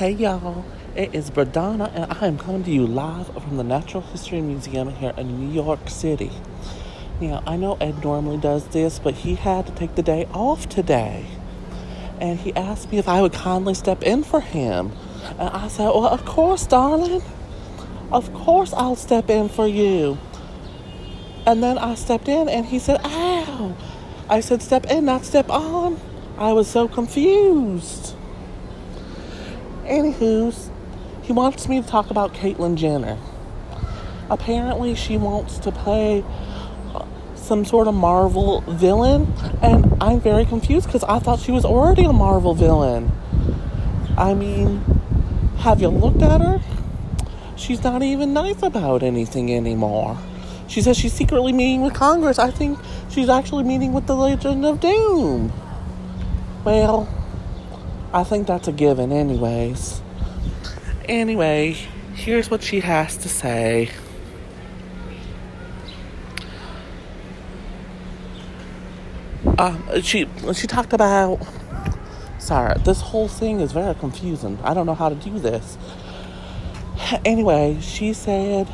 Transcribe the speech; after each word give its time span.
Hey 0.00 0.12
y'all, 0.12 0.64
it 0.96 1.14
is 1.14 1.30
Bradonna, 1.30 1.94
and 1.94 2.10
I 2.10 2.26
am 2.26 2.38
coming 2.38 2.64
to 2.64 2.70
you 2.70 2.86
live 2.86 3.26
from 3.34 3.58
the 3.58 3.62
Natural 3.62 4.02
History 4.02 4.40
Museum 4.40 4.88
here 4.88 5.12
in 5.18 5.38
New 5.38 5.52
York 5.52 5.90
City. 5.90 6.30
Now, 7.20 7.42
I 7.46 7.58
know 7.58 7.76
Ed 7.82 8.02
normally 8.02 8.38
does 8.38 8.66
this, 8.68 8.98
but 8.98 9.12
he 9.12 9.34
had 9.34 9.66
to 9.66 9.72
take 9.74 9.96
the 9.96 10.02
day 10.02 10.26
off 10.32 10.70
today. 10.70 11.26
And 12.18 12.40
he 12.40 12.54
asked 12.54 12.90
me 12.90 12.96
if 12.96 13.08
I 13.08 13.20
would 13.20 13.34
kindly 13.34 13.74
step 13.74 14.02
in 14.02 14.22
for 14.22 14.40
him. 14.40 14.92
And 15.38 15.50
I 15.50 15.68
said, 15.68 15.88
Well, 15.88 16.06
of 16.06 16.24
course, 16.24 16.66
darling. 16.66 17.20
Of 18.10 18.32
course, 18.32 18.72
I'll 18.72 18.96
step 18.96 19.28
in 19.28 19.50
for 19.50 19.66
you. 19.66 20.16
And 21.44 21.62
then 21.62 21.76
I 21.76 21.94
stepped 21.94 22.26
in, 22.26 22.48
and 22.48 22.64
he 22.64 22.78
said, 22.78 23.02
Ow. 23.04 23.76
I 24.30 24.40
said, 24.40 24.62
Step 24.62 24.86
in, 24.86 25.04
not 25.04 25.26
step 25.26 25.50
on. 25.50 26.00
I 26.38 26.54
was 26.54 26.68
so 26.68 26.88
confused. 26.88 28.16
Anywho's, 29.90 30.70
he 31.20 31.32
wants 31.32 31.68
me 31.68 31.82
to 31.82 31.86
talk 31.86 32.12
about 32.12 32.32
Caitlyn 32.32 32.76
Jenner. 32.76 33.18
Apparently, 34.30 34.94
she 34.94 35.16
wants 35.16 35.58
to 35.58 35.72
play 35.72 36.24
uh, 36.94 37.04
some 37.34 37.64
sort 37.64 37.88
of 37.88 37.94
Marvel 37.94 38.60
villain, 38.60 39.34
and 39.60 39.96
I'm 40.00 40.20
very 40.20 40.44
confused 40.44 40.86
because 40.86 41.02
I 41.02 41.18
thought 41.18 41.40
she 41.40 41.50
was 41.50 41.64
already 41.64 42.04
a 42.04 42.12
Marvel 42.12 42.54
villain. 42.54 43.10
I 44.16 44.32
mean, 44.34 44.78
have 45.58 45.80
you 45.80 45.88
looked 45.88 46.22
at 46.22 46.40
her? 46.40 46.62
She's 47.56 47.82
not 47.82 48.00
even 48.04 48.32
nice 48.32 48.62
about 48.62 49.02
anything 49.02 49.52
anymore. 49.52 50.18
She 50.68 50.82
says 50.82 50.96
she's 50.96 51.12
secretly 51.12 51.52
meeting 51.52 51.82
with 51.82 51.94
Congress. 51.94 52.38
I 52.38 52.52
think 52.52 52.78
she's 53.08 53.28
actually 53.28 53.64
meeting 53.64 53.92
with 53.92 54.06
the 54.06 54.14
Legion 54.14 54.64
of 54.64 54.78
Doom. 54.78 55.52
Well, 56.64 57.08
I 58.12 58.24
think 58.24 58.48
that's 58.48 58.66
a 58.66 58.72
given, 58.72 59.12
anyways. 59.12 60.02
Anyway, 61.08 61.76
here's 62.14 62.50
what 62.50 62.62
she 62.62 62.80
has 62.80 63.16
to 63.18 63.28
say. 63.28 63.90
Um, 69.58 70.02
she 70.02 70.26
she 70.54 70.66
talked 70.66 70.92
about. 70.92 71.40
Sorry, 72.38 72.74
this 72.84 73.00
whole 73.00 73.28
thing 73.28 73.60
is 73.60 73.72
very 73.72 73.94
confusing. 73.94 74.58
I 74.64 74.74
don't 74.74 74.86
know 74.86 74.94
how 74.94 75.08
to 75.08 75.14
do 75.14 75.38
this. 75.38 75.78
Anyway, 77.24 77.78
she 77.80 78.12
said 78.12 78.68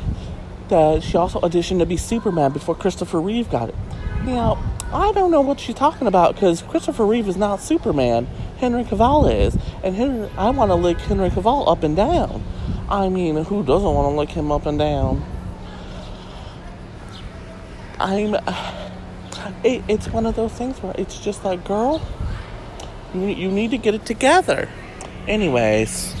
that 0.69 1.03
she 1.03 1.17
also 1.17 1.39
auditioned 1.41 1.79
to 1.79 1.85
be 1.85 1.97
Superman 1.97 2.51
before 2.53 2.75
Christopher 2.75 3.19
Reeve 3.19 3.49
got 3.49 3.69
it. 3.69 3.75
Now, 4.23 4.63
I 4.91 5.11
don't 5.11 5.31
know 5.31 5.41
what 5.41 5.59
she's 5.59 5.75
talking 5.75 6.07
about 6.07 6.35
because 6.35 6.61
Christopher 6.61 7.05
Reeve 7.05 7.27
is 7.27 7.37
not 7.37 7.61
Superman. 7.61 8.27
Henry 8.57 8.83
Cavill 8.83 9.31
is, 9.31 9.57
and 9.83 9.95
Henry, 9.95 10.29
I 10.37 10.49
want 10.49 10.71
to 10.71 10.75
lick 10.75 10.97
Henry 10.99 11.29
Cavill 11.29 11.67
up 11.67 11.83
and 11.83 11.95
down. 11.95 12.43
I 12.89 13.09
mean, 13.09 13.43
who 13.43 13.63
doesn't 13.63 13.93
want 13.93 14.11
to 14.11 14.17
lick 14.17 14.29
him 14.29 14.51
up 14.51 14.65
and 14.65 14.79
down? 14.79 15.25
I'm. 17.99 18.35
It, 19.63 19.83
it's 19.87 20.09
one 20.09 20.25
of 20.25 20.35
those 20.35 20.51
things 20.51 20.81
where 20.83 20.93
it's 20.97 21.19
just 21.19 21.45
like, 21.45 21.63
girl, 21.63 22.01
you, 23.13 23.27
you 23.27 23.49
need 23.49 23.71
to 23.71 23.77
get 23.77 23.93
it 23.93 24.05
together. 24.05 24.67
Anyways, 25.27 26.13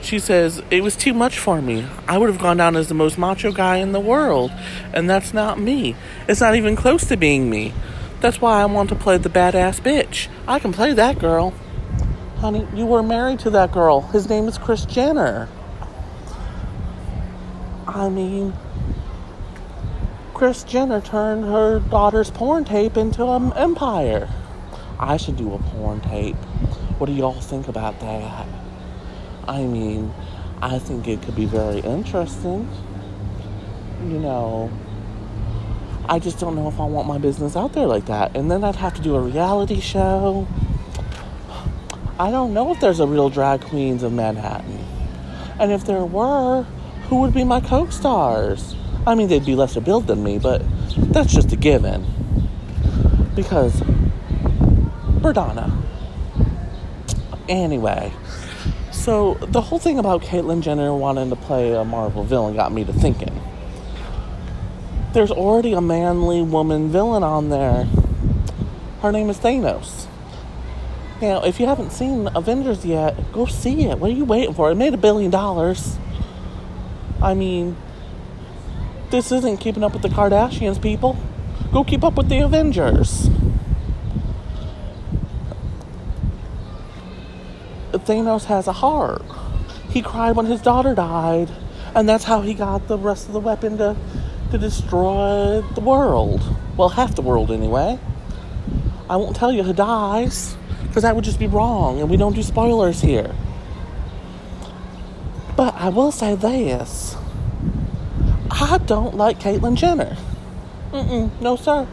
she 0.00 0.18
says, 0.18 0.62
It 0.70 0.82
was 0.82 0.96
too 0.96 1.12
much 1.12 1.38
for 1.38 1.60
me. 1.60 1.86
I 2.06 2.16
would 2.16 2.30
have 2.30 2.38
gone 2.38 2.56
down 2.56 2.76
as 2.76 2.88
the 2.88 2.94
most 2.94 3.18
macho 3.18 3.52
guy 3.52 3.76
in 3.76 3.92
the 3.92 4.00
world, 4.00 4.50
and 4.94 5.08
that's 5.08 5.34
not 5.34 5.60
me. 5.60 5.96
It's 6.26 6.40
not 6.40 6.54
even 6.54 6.76
close 6.76 7.04
to 7.08 7.16
being 7.16 7.50
me. 7.50 7.74
That's 8.20 8.40
why 8.40 8.60
I 8.60 8.64
want 8.66 8.88
to 8.88 8.96
play 8.96 9.16
the 9.18 9.28
badass 9.28 9.80
bitch. 9.80 10.28
I 10.46 10.58
can 10.58 10.72
play 10.72 10.92
that 10.92 11.18
girl. 11.18 11.54
Honey, 12.38 12.66
you 12.74 12.84
were 12.84 13.02
married 13.02 13.38
to 13.40 13.50
that 13.50 13.72
girl. 13.72 14.00
His 14.00 14.28
name 14.28 14.48
is 14.48 14.58
Kris 14.58 14.84
Jenner. 14.84 15.48
I 17.86 18.08
mean, 18.08 18.54
Kris 20.34 20.62
Jenner 20.64 21.00
turned 21.00 21.44
her 21.44 21.80
daughter's 21.80 22.30
porn 22.30 22.64
tape 22.64 22.96
into 22.96 23.24
an 23.24 23.52
empire. 23.54 24.28
I 24.98 25.16
should 25.16 25.36
do 25.36 25.54
a 25.54 25.58
porn 25.58 26.00
tape. 26.00 26.36
What 26.98 27.06
do 27.06 27.12
y'all 27.12 27.40
think 27.40 27.68
about 27.68 28.00
that? 28.00 28.46
I 29.46 29.62
mean, 29.62 30.12
I 30.60 30.78
think 30.80 31.06
it 31.06 31.22
could 31.22 31.36
be 31.36 31.46
very 31.46 31.78
interesting. 31.80 32.68
You 34.02 34.18
know, 34.18 34.70
I 36.10 36.18
just 36.18 36.38
don't 36.38 36.54
know 36.54 36.68
if 36.68 36.80
I 36.80 36.86
want 36.86 37.06
my 37.06 37.18
business 37.18 37.54
out 37.54 37.74
there 37.74 37.86
like 37.86 38.06
that. 38.06 38.34
And 38.34 38.50
then 38.50 38.64
I'd 38.64 38.76
have 38.76 38.94
to 38.94 39.02
do 39.02 39.14
a 39.14 39.20
reality 39.20 39.78
show. 39.78 40.48
I 42.18 42.30
don't 42.30 42.54
know 42.54 42.72
if 42.72 42.80
there's 42.80 42.98
a 42.98 43.06
real 43.06 43.28
drag 43.28 43.60
queens 43.60 44.02
of 44.02 44.12
Manhattan. 44.12 44.84
And 45.60 45.70
if 45.70 45.84
there 45.84 46.04
were, 46.04 46.62
who 47.08 47.20
would 47.20 47.34
be 47.34 47.44
my 47.44 47.60
co 47.60 47.90
stars? 47.90 48.74
I 49.06 49.14
mean, 49.14 49.28
they'd 49.28 49.44
be 49.44 49.54
lesser 49.54 49.80
built 49.80 50.06
than 50.06 50.22
me, 50.22 50.38
but 50.38 50.62
that's 50.96 51.32
just 51.32 51.52
a 51.52 51.56
given. 51.56 52.06
Because, 53.34 53.80
Berdana. 55.20 55.70
Anyway, 57.48 58.12
so 58.92 59.34
the 59.34 59.60
whole 59.60 59.78
thing 59.78 59.98
about 59.98 60.22
Caitlyn 60.22 60.62
Jenner 60.62 60.94
wanting 60.94 61.30
to 61.30 61.36
play 61.36 61.72
a 61.72 61.84
Marvel 61.84 62.24
villain 62.24 62.56
got 62.56 62.72
me 62.72 62.84
to 62.84 62.92
thinking. 62.92 63.40
There's 65.12 65.30
already 65.30 65.72
a 65.72 65.80
manly 65.80 66.42
woman 66.42 66.90
villain 66.90 67.22
on 67.22 67.48
there. 67.48 67.84
Her 69.00 69.10
name 69.10 69.30
is 69.30 69.38
Thanos. 69.38 70.06
Now, 71.20 71.42
if 71.42 71.58
you 71.58 71.66
haven't 71.66 71.90
seen 71.90 72.28
Avengers 72.34 72.84
yet, 72.84 73.32
go 73.32 73.46
see 73.46 73.86
it. 73.86 73.98
What 73.98 74.10
are 74.10 74.14
you 74.14 74.24
waiting 74.24 74.54
for? 74.54 74.70
It 74.70 74.76
made 74.76 74.94
a 74.94 74.98
billion 74.98 75.30
dollars. 75.30 75.96
I 77.20 77.34
mean, 77.34 77.76
this 79.10 79.32
isn't 79.32 79.56
keeping 79.58 79.82
up 79.82 79.92
with 79.92 80.02
the 80.02 80.08
Kardashians, 80.08 80.80
people. 80.80 81.16
Go 81.72 81.82
keep 81.82 82.04
up 82.04 82.14
with 82.14 82.28
the 82.28 82.38
Avengers. 82.38 83.28
Thanos 87.92 88.44
has 88.44 88.66
a 88.66 88.72
heart. 88.72 89.22
He 89.90 90.02
cried 90.02 90.36
when 90.36 90.46
his 90.46 90.60
daughter 90.60 90.94
died, 90.94 91.50
and 91.94 92.08
that's 92.08 92.24
how 92.24 92.42
he 92.42 92.54
got 92.54 92.86
the 92.86 92.98
rest 92.98 93.26
of 93.26 93.32
the 93.32 93.40
weapon 93.40 93.78
to, 93.78 93.96
to 94.50 94.58
destroy 94.58 95.62
the 95.74 95.80
world. 95.80 96.42
Well, 96.76 96.88
half 96.90 97.14
the 97.14 97.22
world, 97.22 97.50
anyway. 97.50 97.98
I 99.10 99.16
won't 99.16 99.36
tell 99.36 99.52
you 99.52 99.62
who 99.62 99.72
dies, 99.72 100.56
because 100.86 101.02
that 101.02 101.14
would 101.14 101.24
just 101.24 101.38
be 101.38 101.46
wrong, 101.46 102.00
and 102.00 102.10
we 102.10 102.16
don't 102.16 102.34
do 102.34 102.42
spoilers 102.42 103.00
here. 103.00 103.34
But 105.56 105.74
I 105.74 105.88
will 105.88 106.12
say 106.12 106.34
this 106.34 107.16
I 108.50 108.78
don't 108.78 109.16
like 109.16 109.38
Caitlyn 109.40 109.76
Jenner. 109.76 110.16
Mm-mm, 110.92 111.30
no, 111.40 111.56
sir. 111.56 111.86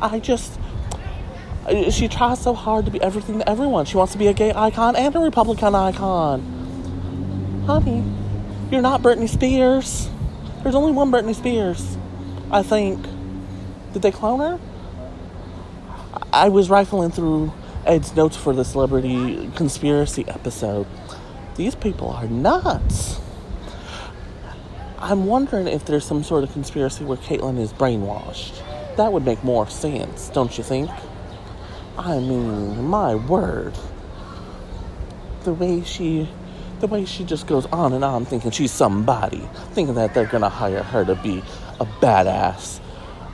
I 0.00 0.18
just. 0.20 0.58
She 1.90 2.08
tries 2.08 2.40
so 2.40 2.52
hard 2.52 2.84
to 2.84 2.90
be 2.90 3.00
everything 3.00 3.38
to 3.38 3.48
everyone. 3.48 3.86
She 3.86 3.96
wants 3.96 4.12
to 4.12 4.18
be 4.18 4.26
a 4.26 4.34
gay 4.34 4.52
icon 4.54 4.96
and 4.96 5.16
a 5.16 5.18
Republican 5.18 5.74
icon. 5.74 6.42
Honey, 7.66 8.04
you're 8.70 8.82
not 8.82 9.00
Britney 9.00 9.28
Spears. 9.28 10.10
There's 10.64 10.74
only 10.74 10.92
one 10.92 11.12
Britney 11.12 11.34
Spears, 11.34 11.98
I 12.50 12.62
think. 12.62 13.04
Did 13.92 14.00
they 14.00 14.10
clone 14.10 14.40
her? 14.40 14.58
I 16.32 16.48
was 16.48 16.70
rifling 16.70 17.10
through 17.10 17.52
Ed's 17.84 18.16
notes 18.16 18.38
for 18.38 18.54
the 18.54 18.64
celebrity 18.64 19.50
conspiracy 19.56 20.24
episode. 20.26 20.86
These 21.56 21.74
people 21.74 22.08
are 22.08 22.26
nuts. 22.26 23.20
I'm 24.98 25.26
wondering 25.26 25.68
if 25.68 25.84
there's 25.84 26.06
some 26.06 26.24
sort 26.24 26.44
of 26.44 26.52
conspiracy 26.54 27.04
where 27.04 27.18
Caitlyn 27.18 27.58
is 27.58 27.70
brainwashed. 27.74 28.62
That 28.96 29.12
would 29.12 29.26
make 29.26 29.44
more 29.44 29.68
sense, 29.68 30.30
don't 30.30 30.56
you 30.56 30.64
think? 30.64 30.88
I 31.98 32.20
mean, 32.20 32.84
my 32.84 33.16
word. 33.16 33.74
The 35.42 35.52
way 35.52 35.84
she 35.84 36.26
the 36.84 36.94
way 36.94 37.06
she 37.06 37.24
just 37.24 37.46
goes 37.46 37.64
on 37.66 37.94
and 37.94 38.04
on 38.04 38.26
thinking 38.26 38.50
she's 38.50 38.70
somebody, 38.70 39.40
thinking 39.72 39.94
that 39.94 40.12
they're 40.12 40.26
gonna 40.26 40.50
hire 40.50 40.82
her 40.82 41.02
to 41.02 41.14
be 41.14 41.42
a 41.80 41.86
badass 41.86 42.78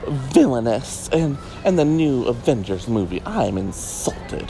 villainess 0.07 1.09
in, 1.09 1.37
in 1.65 1.75
the 1.75 1.83
new 1.83 2.23
Avengers 2.27 2.87
movie. 2.87 3.21
I 3.25 3.43
am 3.43 3.57
insulted. 3.57 4.49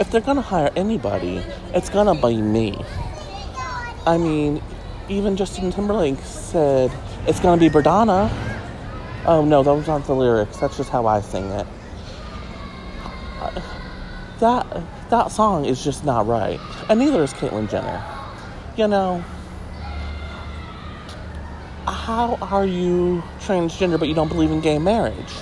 If 0.00 0.10
they're 0.10 0.20
gonna 0.20 0.40
hire 0.40 0.72
anybody, 0.74 1.40
it's 1.72 1.88
gonna 1.88 2.20
be 2.20 2.42
me. 2.42 2.76
I 4.04 4.18
mean, 4.18 4.60
even 5.08 5.36
Justin 5.36 5.70
Timberlake 5.70 6.18
said 6.18 6.90
it's 7.28 7.38
gonna 7.38 7.60
be 7.60 7.68
Berdana. 7.68 8.28
Oh 9.24 9.44
no, 9.44 9.62
those 9.62 9.88
aren't 9.88 10.06
the 10.06 10.16
lyrics. 10.16 10.56
That's 10.56 10.76
just 10.76 10.90
how 10.90 11.06
I 11.06 11.20
sing 11.20 11.44
it. 11.44 11.66
That 14.40 14.66
that 15.10 15.30
song 15.30 15.64
is 15.64 15.84
just 15.84 16.04
not 16.04 16.26
right, 16.26 16.58
and 16.88 16.98
neither 16.98 17.22
is 17.22 17.32
Caitlyn 17.32 17.70
Jenner. 17.70 18.15
You 18.76 18.86
know, 18.86 19.24
how 21.86 22.36
are 22.42 22.66
you 22.66 23.22
transgender 23.40 23.98
but 23.98 24.06
you 24.06 24.14
don't 24.14 24.28
believe 24.28 24.50
in 24.50 24.60
gay 24.60 24.78
marriage? 24.78 25.32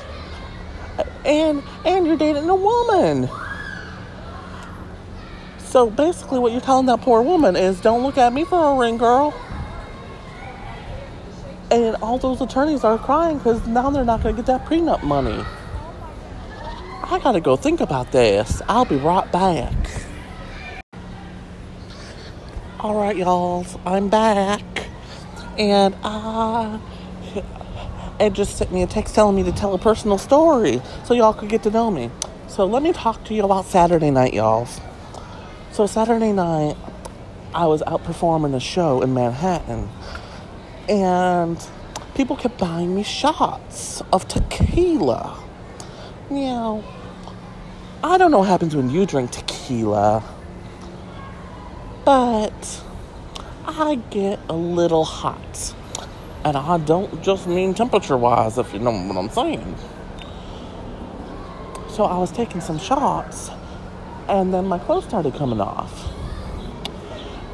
And 1.25 1.63
and 1.85 2.07
you're 2.07 2.17
dating 2.17 2.49
a 2.49 2.55
woman. 2.55 3.29
So 5.59 5.91
basically, 5.91 6.39
what 6.39 6.53
you're 6.53 6.61
telling 6.61 6.87
that 6.87 7.01
poor 7.01 7.23
woman 7.23 7.57
is 7.57 7.81
don't 7.81 8.05
look 8.05 8.19
at 8.19 8.33
me 8.33 8.45
for 8.45 8.73
a 8.73 8.79
ring, 8.79 8.99
girl. 8.99 9.35
And 11.73 11.97
all 11.97 12.19
those 12.19 12.41
attorneys 12.41 12.85
are 12.85 12.99
crying 12.99 13.39
because 13.39 13.67
now 13.67 13.91
they're 13.91 14.05
not 14.05 14.23
going 14.23 14.37
to 14.37 14.41
get 14.41 14.47
that 14.47 14.65
prenup 14.65 15.03
money. 15.03 15.45
I 17.03 17.19
gotta 17.19 17.41
go 17.41 17.57
think 17.57 17.81
about 17.81 18.13
this. 18.13 18.63
I'll 18.69 18.85
be 18.85 18.97
right 18.97 19.31
back. 19.33 20.04
Alright, 22.85 23.17
y'all, 23.17 23.65
I'm 23.87 24.11
back. 24.11 24.61
And 25.57 25.97
uh 26.05 26.79
Ed 28.21 28.35
just 28.35 28.59
sent 28.59 28.73
me 28.75 28.83
a 28.83 28.87
text 28.87 29.15
telling 29.15 29.35
me 29.35 29.43
to 29.45 29.53
tell 29.53 29.73
a 29.73 29.79
personal 29.79 30.19
story 30.19 30.83
so 31.03 31.15
y'all 31.15 31.33
could 31.33 31.49
get 31.49 31.63
to 31.63 31.71
know 31.71 31.91
me. 31.91 32.11
So 32.47 32.67
let 32.67 32.83
me 32.83 32.93
talk 32.93 33.25
to 33.25 33.35
you 33.35 33.43
about 33.43 33.65
Saturday 33.65 34.11
night, 34.11 34.35
y'all. 34.35 34.69
So 35.73 35.87
Saturday 35.87 36.33
night, 36.33 36.77
I 37.55 37.65
was 37.69 37.83
out 37.87 38.05
performing 38.05 38.53
a 38.53 38.61
show 38.61 39.01
in 39.01 39.15
Manhattan, 39.15 39.89
and 40.87 41.57
people 42.15 42.37
kept 42.37 42.59
buying 42.59 42.95
me 42.95 43.03
shots 43.03 44.03
of 44.13 44.29
tequila. 44.29 45.43
You 46.29 46.37
know, 46.37 46.85
I 48.03 48.19
don't 48.19 48.31
know 48.31 48.41
what 48.41 48.49
happens 48.49 48.77
when 48.77 48.91
you 48.91 49.07
drink 49.07 49.31
tequila, 49.31 50.23
but 52.05 52.83
I 53.67 53.97
get 54.11 54.41
a 54.49 54.55
little 54.55 55.05
hot. 55.05 55.75
And 56.45 56.57
I 56.57 56.77
don't 56.79 57.23
just 57.23 57.47
mean 57.47 57.73
temperature 57.73 58.19
wise, 58.19 58.59
if 58.59 58.73
you 58.75 58.79
know 58.79 58.93
what 58.93 59.17
I'm 59.17 59.31
saying. 59.31 59.77
So 61.89 62.05
I 62.05 62.19
was 62.19 62.31
taking 62.31 62.61
some 62.61 62.79
shots, 62.79 63.51
and 64.29 64.53
then 64.53 64.67
my 64.67 64.79
clothes 64.79 65.05
started 65.05 65.35
coming 65.35 65.61
off. 65.61 66.13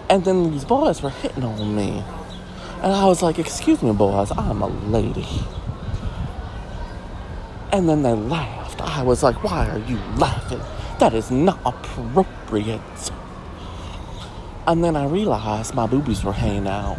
And 0.08 0.24
then 0.24 0.50
these 0.50 0.64
boys 0.64 1.02
were 1.02 1.10
hitting 1.10 1.44
on 1.44 1.76
me. 1.76 2.02
And 2.82 2.92
I 2.92 3.04
was 3.04 3.22
like, 3.22 3.38
Excuse 3.38 3.82
me, 3.82 3.92
boys, 3.92 4.32
I'm 4.32 4.62
a 4.62 4.66
lady. 4.66 5.28
And 7.72 7.88
then 7.88 8.02
they 8.02 8.14
laughed. 8.14 8.80
I 8.80 9.02
was 9.02 9.22
like, 9.22 9.44
Why 9.44 9.68
are 9.68 9.78
you 9.78 9.98
laughing? 10.16 10.60
That 10.98 11.14
is 11.14 11.30
not 11.30 11.60
appropriate. 11.64 12.80
And 14.66 14.84
then 14.84 14.96
I 14.96 15.06
realized 15.06 15.74
my 15.74 15.86
boobies 15.86 16.22
were 16.22 16.32
hanging 16.32 16.66
out. 16.66 16.98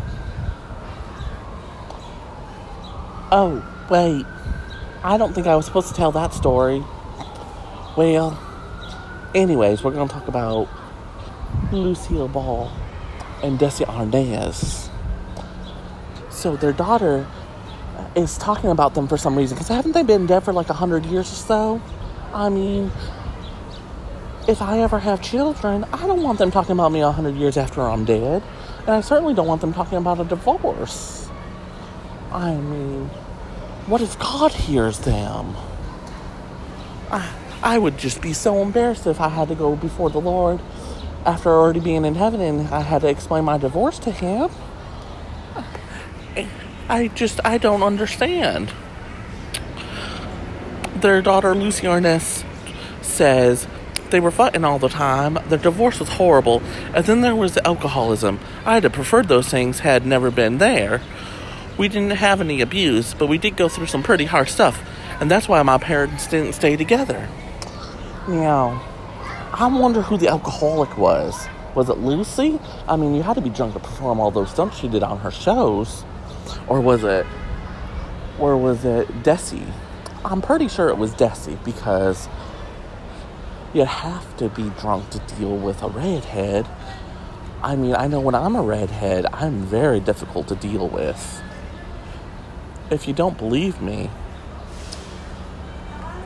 Oh, 3.31 3.63
wait. 3.90 4.25
I 5.04 5.18
don't 5.18 5.34
think 5.34 5.48
I 5.48 5.56
was 5.56 5.66
supposed 5.66 5.88
to 5.88 5.94
tell 5.94 6.12
that 6.12 6.34
story. 6.34 6.84
Well, 7.96 8.38
anyways, 9.34 9.84
we're 9.84 9.92
going 9.92 10.08
to 10.08 10.13
talk 10.13 10.28
about 10.28 10.68
Lucille 11.72 12.28
Ball 12.28 12.72
and 13.44 13.58
Desi 13.58 13.86
Arnaz. 13.86 14.90
So 16.30 16.56
their 16.56 16.74
daughter 16.74 17.28
is 18.16 18.38
talking 18.38 18.69
about 18.69 18.96
them 18.96 19.07
for 19.07 19.18
some 19.18 19.38
reason 19.38 19.56
because 19.56 19.69
haven't 19.69 19.94
they 19.94 20.04
been 20.04 20.25
dead 20.25 20.44
for 20.44 20.54
like 20.54 20.69
a 20.69 20.74
hundred 20.74 21.06
years 21.06 21.31
or 21.31 21.36
so? 21.36 21.81
I 22.34 22.50
mean, 22.50 22.92
if 24.48 24.62
I 24.62 24.80
ever 24.80 25.00
have 25.00 25.22
children, 25.22 25.86
I 25.94 26.08
don't 26.08 26.24
want 26.24 26.40
them 26.40 26.52
talking 26.52 26.74
about 26.74 26.92
me 26.92 27.02
a 27.02 27.12
hundred 27.12 27.36
years 27.36 27.58
after 27.58 27.82
I'm 27.82 28.06
dead, 28.06 28.44
and 28.80 28.90
I 28.90 29.02
certainly 29.02 29.34
don't 29.34 29.48
want 29.48 29.62
them 29.62 29.74
talking 29.74 29.98
about 29.98 30.20
a 30.20 30.24
divorce. 30.24 31.30
I 32.32 32.56
mean, 32.56 33.10
what 33.88 34.02
if 34.02 34.18
God 34.20 34.52
hears 34.52 35.00
them? 35.00 35.56
I, 37.12 37.34
I 37.62 37.78
would 37.78 37.98
just 37.98 38.22
be 38.22 38.34
so 38.34 38.62
embarrassed 38.62 39.06
if 39.06 39.20
I 39.20 39.30
had 39.30 39.50
to 39.50 39.56
go 39.56 39.76
before 39.76 40.10
the 40.10 40.22
Lord 40.22 40.60
after 41.26 41.50
already 41.50 41.80
being 41.80 42.06
in 42.06 42.16
heaven 42.16 42.42
and 42.42 42.68
I 42.70 42.82
had 42.82 43.02
to 43.02 43.10
explain 43.10 43.44
my 43.44 43.58
divorce 43.58 44.00
to 44.00 44.12
Him. 44.12 44.50
I 46.90 47.08
just, 47.10 47.40
I 47.46 47.58
don't 47.58 47.84
understand. 47.84 48.74
Their 50.96 51.22
daughter, 51.22 51.56
Lucy 51.56 51.88
Arnaz, 51.88 52.46
says 53.02 53.68
they 54.12 54.19
were 54.19 54.31
fighting 54.31 54.63
all 54.63 54.80
the 54.80 54.90
time. 54.90 55.40
Their 55.48 55.58
divorce 55.58 56.00
was 56.00 56.10
horrible. 56.10 56.62
And 56.94 57.06
then 57.06 57.22
there 57.22 57.36
was 57.36 57.54
the 57.54 57.66
alcoholism. 57.66 58.40
I'd 58.66 58.84
have 58.84 58.94
preferred 58.94 59.28
those 59.28 59.48
things 59.48 59.80
had 59.80 60.06
never 60.06 60.30
been 60.30 60.60
there. 60.60 61.02
We 61.78 61.88
didn't 61.88 62.12
have 62.12 62.42
any 62.42 62.62
abuse, 62.62 63.13
but 63.13 63.28
we 63.28 63.38
did 63.38 63.58
go 63.58 63.68
through 63.68 63.88
some 63.88 64.04
pretty 64.04 64.25
hard 64.25 64.50
stuff. 64.50 64.84
And 65.19 65.31
that's 65.31 65.48
why 65.48 65.62
my 65.63 65.78
parents 65.78 66.28
didn't 66.28 66.54
stay 66.54 66.75
together. 66.75 67.28
Now, 68.28 68.84
I 69.54 69.68
wonder 69.68 70.02
who 70.02 70.18
the 70.18 70.28
alcoholic 70.28 70.98
was. 70.98 71.48
Was 71.74 71.90
it 71.90 71.98
Lucy? 71.98 72.60
I 72.88 72.96
mean, 72.98 73.16
you 73.16 73.24
had 73.24 73.34
to 73.34 73.42
be 73.42 73.50
drunk 73.50 73.74
to 73.74 73.80
perform 73.80 74.19
all 74.19 74.31
those 74.31 74.52
stunts 74.52 74.78
she 74.78 74.88
did 74.88 75.04
on 75.04 75.19
her 75.19 75.31
shows. 75.31 76.04
Or 76.68 76.81
was 76.81 77.04
it, 77.04 77.25
or 78.40 78.57
was 78.57 78.84
it 78.84 79.07
Desi? 79.24 79.66
I'm 80.24 80.42
pretty 80.42 80.68
sure 80.68 80.90
it 80.90 80.98
was 80.98 81.14
Desi 81.14 81.64
because 81.64 82.28
you 83.73 83.85
have 83.85 84.35
to 84.38 84.50
be 84.50 84.69
drunk 84.79 85.09
to 85.12 85.19
deal 85.35 85.56
with 85.56 85.81
a 85.81 85.88
redhead. 85.88 86.68
I 87.63 87.75
mean, 87.75 87.95
I 87.95 88.07
know 88.07 88.19
when 88.19 88.35
I'm 88.35 88.56
a 88.56 88.62
redhead, 88.62 89.25
I'm 89.31 89.62
very 89.62 90.00
difficult 90.00 90.47
to 90.50 90.56
deal 90.56 90.88
with. 90.88 91.41
If 92.89 93.07
you 93.07 93.13
don't 93.13 93.38
believe 93.38 93.81
me, 93.81 94.09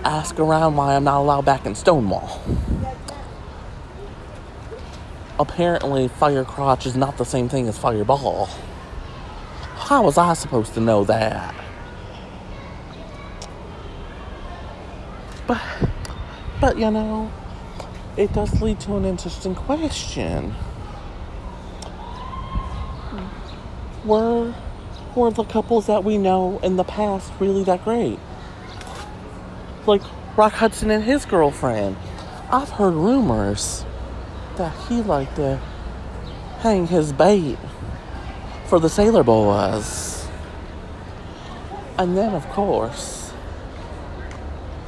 ask 0.04 0.40
around 0.40 0.76
why 0.76 0.96
I'm 0.96 1.04
not 1.04 1.20
allowed 1.20 1.46
back 1.46 1.66
in 1.66 1.76
Stonewall. 1.76 2.42
Apparently, 5.38 6.08
fire 6.08 6.46
crotch 6.46 6.86
is 6.86 6.96
not 6.96 7.18
the 7.18 7.26
same 7.26 7.50
thing 7.50 7.68
as 7.68 7.78
fireball. 7.78 8.48
How 9.76 10.02
was 10.04 10.18
I 10.18 10.34
supposed 10.34 10.74
to 10.76 10.80
know 10.80 11.04
that? 11.04 11.54
But, 15.46 15.62
but 16.60 16.78
you 16.78 16.90
know, 16.92 17.32
it 18.18 18.34
does 18.34 18.62
lead 18.62 18.80
to 18.82 18.96
an 18.96 19.06
interesting 19.06 19.56
question. 19.56 20.56
Were 24.04 24.54
were 25.16 25.32
the 25.32 25.44
couples 25.46 25.88
that 25.88 26.04
we 26.04 26.18
know 26.18 26.60
in 26.62 26.76
the 26.76 26.84
past 26.84 27.32
really 27.40 27.64
that 27.64 27.84
great? 27.84 28.20
Like 29.86 30.02
Rock 30.38 30.54
Hudson 30.54 30.92
and 30.92 31.04
his 31.04 31.26
girlfriend. 31.26 31.96
I've 32.52 32.70
heard 32.70 32.94
rumors 32.94 33.86
that 34.58 34.76
he 34.88 35.02
liked 35.02 35.38
to 35.38 35.60
hang 36.60 36.88
his 36.88 37.12
bait 37.14 37.58
for 38.68 38.80
the 38.80 38.90
Sailor 38.90 39.24
Boys. 39.24 40.28
And 41.98 42.18
then, 42.18 42.34
of 42.34 42.48
course, 42.50 43.25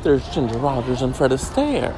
there's 0.07 0.29
Ginger 0.29 0.57
Rogers 0.59 1.01
and 1.01 1.13
Fred 1.13 1.31
Astaire. 1.31 1.93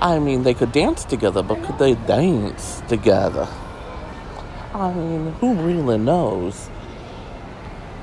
I 0.00 0.18
mean, 0.18 0.42
they 0.42 0.54
could 0.54 0.72
dance 0.72 1.04
together, 1.04 1.40
but 1.40 1.62
could 1.62 1.78
they 1.78 1.94
dance 1.94 2.82
together? 2.88 3.46
I 4.74 4.92
mean, 4.92 5.32
who 5.34 5.54
really 5.54 5.98
knows? 5.98 6.68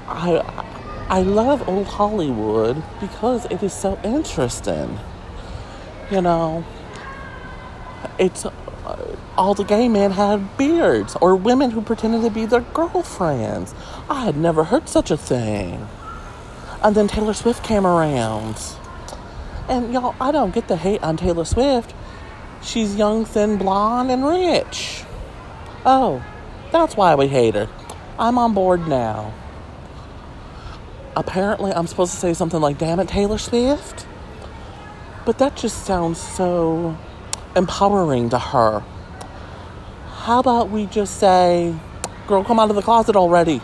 I 0.07 0.37
I 1.09 1.21
love 1.21 1.67
old 1.67 1.87
Hollywood 1.87 2.81
because 3.01 3.43
it 3.47 3.61
is 3.61 3.73
so 3.73 3.99
interesting. 4.05 4.97
You 6.09 6.21
know, 6.21 6.63
it's 8.17 8.45
uh, 8.45 9.17
all 9.37 9.53
the 9.53 9.65
gay 9.65 9.89
men 9.89 10.11
had 10.11 10.57
beards 10.57 11.17
or 11.19 11.35
women 11.35 11.71
who 11.71 11.81
pretended 11.81 12.21
to 12.21 12.29
be 12.29 12.45
their 12.45 12.61
girlfriends. 12.61 13.75
I 14.09 14.23
had 14.23 14.37
never 14.37 14.63
heard 14.63 14.87
such 14.87 15.11
a 15.11 15.17
thing. 15.17 15.89
And 16.83 16.95
then 16.95 17.07
Taylor 17.07 17.33
Swift 17.33 17.63
came 17.63 17.85
around. 17.85 18.55
And 19.67 19.93
y'all, 19.93 20.15
I 20.21 20.31
don't 20.31 20.53
get 20.53 20.67
the 20.67 20.77
hate 20.77 21.03
on 21.03 21.17
Taylor 21.17 21.45
Swift. 21.45 21.93
She's 22.61 22.95
young, 22.95 23.25
thin, 23.25 23.57
blonde, 23.57 24.11
and 24.11 24.25
rich. 24.25 25.03
Oh, 25.85 26.23
that's 26.71 26.95
why 26.95 27.15
we 27.15 27.27
hate 27.27 27.55
her. 27.55 27.69
I'm 28.17 28.37
on 28.37 28.53
board 28.53 28.87
now 28.87 29.33
apparently 31.17 31.73
I'm 31.73 31.87
supposed 31.87 32.13
to 32.13 32.19
say 32.19 32.33
something 32.33 32.61
like, 32.61 32.77
damn 32.77 32.99
it, 32.99 33.09
Taylor 33.09 33.39
Swift. 33.39 34.05
But 35.25 35.39
that 35.39 35.57
just 35.57 35.85
sounds 35.85 36.21
so 36.21 36.95
empowering 37.55 38.29
to 38.29 38.39
her. 38.39 38.83
How 40.09 40.39
about 40.39 40.69
we 40.69 40.85
just 40.85 41.19
say, 41.19 41.75
girl, 42.27 42.43
come 42.43 42.59
out 42.59 42.69
of 42.69 42.75
the 42.75 42.81
closet 42.81 43.15
already? 43.15 43.61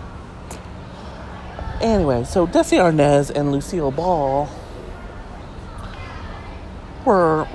Anyway, 1.84 2.24
so 2.24 2.48
Desi 2.48 2.78
Arnaz 2.78 3.30
and 3.30 3.52
Lucille 3.52 3.92
Ball 3.92 4.48
were 7.04 7.46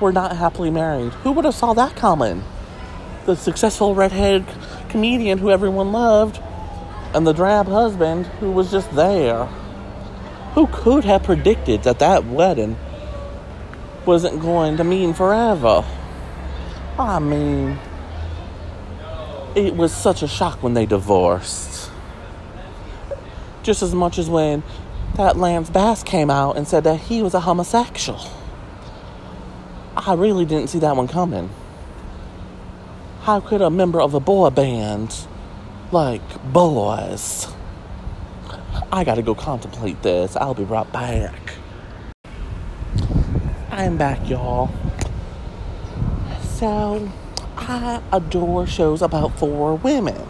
were 0.00 0.12
not 0.12 0.36
happily 0.36 0.70
married. 0.70 1.14
Who 1.24 1.32
would 1.32 1.46
have 1.46 1.54
saw 1.54 1.72
that 1.72 1.96
coming? 1.96 2.44
The 3.24 3.34
successful 3.34 3.94
redhead 3.94 4.44
comedian 4.90 5.38
who 5.38 5.50
everyone 5.50 5.92
loved 5.92 6.42
and 7.14 7.26
the 7.26 7.32
drab 7.32 7.68
husband 7.68 8.26
who 8.26 8.50
was 8.50 8.70
just 8.70 8.94
there. 8.94 9.46
Who 10.52 10.66
could 10.66 11.04
have 11.04 11.22
predicted 11.22 11.84
that 11.84 12.00
that 12.00 12.26
wedding 12.26 12.76
wasn't 14.04 14.42
going 14.42 14.76
to 14.76 14.84
mean 14.84 15.14
forever? 15.14 15.86
I 16.98 17.18
mean, 17.18 17.78
it 19.54 19.74
was 19.74 19.90
such 19.94 20.22
a 20.22 20.28
shock 20.28 20.62
when 20.62 20.74
they 20.74 20.84
divorced. 20.84 21.91
Just 23.62 23.82
as 23.82 23.94
much 23.94 24.18
as 24.18 24.28
when 24.28 24.62
that 25.16 25.36
Lance 25.36 25.70
Bass 25.70 26.02
came 26.02 26.30
out 26.30 26.56
and 26.56 26.66
said 26.66 26.84
that 26.84 26.98
he 27.00 27.22
was 27.22 27.34
a 27.34 27.40
homosexual. 27.40 28.20
I 29.96 30.14
really 30.14 30.44
didn't 30.44 30.68
see 30.68 30.78
that 30.80 30.96
one 30.96 31.06
coming. 31.06 31.50
How 33.22 33.40
could 33.40 33.60
a 33.60 33.70
member 33.70 34.00
of 34.00 34.14
a 34.14 34.20
boy 34.20 34.50
band 34.50 35.26
like 35.92 36.22
boys? 36.52 37.46
I 38.90 39.04
gotta 39.04 39.22
go 39.22 39.34
contemplate 39.34 40.02
this. 40.02 40.34
I'll 40.36 40.54
be 40.54 40.64
right 40.64 40.90
back. 40.92 41.54
I'm 43.70 43.96
back, 43.96 44.28
y'all. 44.28 44.70
So, 46.42 47.10
I 47.56 48.02
adore 48.12 48.66
shows 48.66 49.02
about 49.02 49.38
four 49.38 49.76
women 49.76 50.26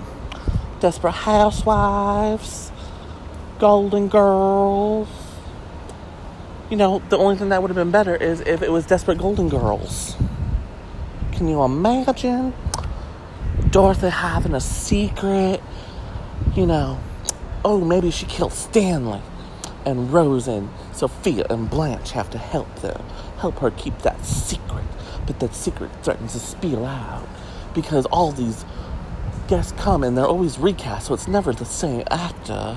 Desperate 0.80 1.12
Housewives, 1.12 2.71
Golden 3.62 4.08
Girls. 4.08 5.06
You 6.68 6.76
know, 6.76 7.00
the 7.10 7.16
only 7.16 7.36
thing 7.36 7.50
that 7.50 7.62
would 7.62 7.68
have 7.68 7.76
been 7.76 7.92
better 7.92 8.16
is 8.16 8.40
if 8.40 8.60
it 8.60 8.72
was 8.72 8.86
Desperate 8.86 9.18
Golden 9.18 9.48
Girls. 9.48 10.16
Can 11.30 11.46
you 11.46 11.62
imagine 11.62 12.54
Dorothy 13.70 14.08
having 14.08 14.54
a 14.54 14.60
secret? 14.60 15.60
You 16.56 16.66
know, 16.66 16.98
oh, 17.64 17.80
maybe 17.80 18.10
she 18.10 18.26
killed 18.26 18.52
Stanley. 18.52 19.20
And 19.86 20.12
Rose 20.12 20.48
and 20.48 20.68
Sophia 20.92 21.46
and 21.48 21.70
Blanche 21.70 22.10
have 22.10 22.30
to 22.30 22.38
help 22.38 22.74
them, 22.80 23.00
help 23.38 23.60
her 23.60 23.70
keep 23.70 23.96
that 24.00 24.24
secret 24.24 24.84
but 25.24 25.38
that 25.38 25.54
secret 25.54 25.92
threatens 26.02 26.32
to 26.32 26.40
spill 26.40 26.84
out 26.84 27.28
because 27.74 28.06
all 28.06 28.32
these 28.32 28.64
guests 29.46 29.70
come 29.78 30.02
and 30.02 30.18
they're 30.18 30.26
always 30.26 30.58
recast, 30.58 31.06
so 31.06 31.14
it's 31.14 31.28
never 31.28 31.52
the 31.52 31.64
same 31.64 32.02
actor 32.10 32.76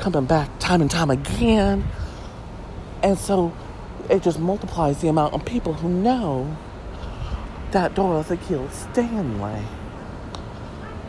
coming 0.00 0.24
back 0.24 0.58
time 0.58 0.80
and 0.80 0.90
time 0.90 1.10
again. 1.10 1.84
And 3.02 3.18
so 3.18 3.52
it 4.08 4.22
just 4.22 4.38
multiplies 4.38 5.00
the 5.00 5.08
amount 5.08 5.34
of 5.34 5.44
people 5.44 5.74
who 5.74 5.88
know 5.88 6.56
that 7.72 7.94
Dorothy 7.94 8.38
killed 8.48 8.72
Stanley. 8.72 9.62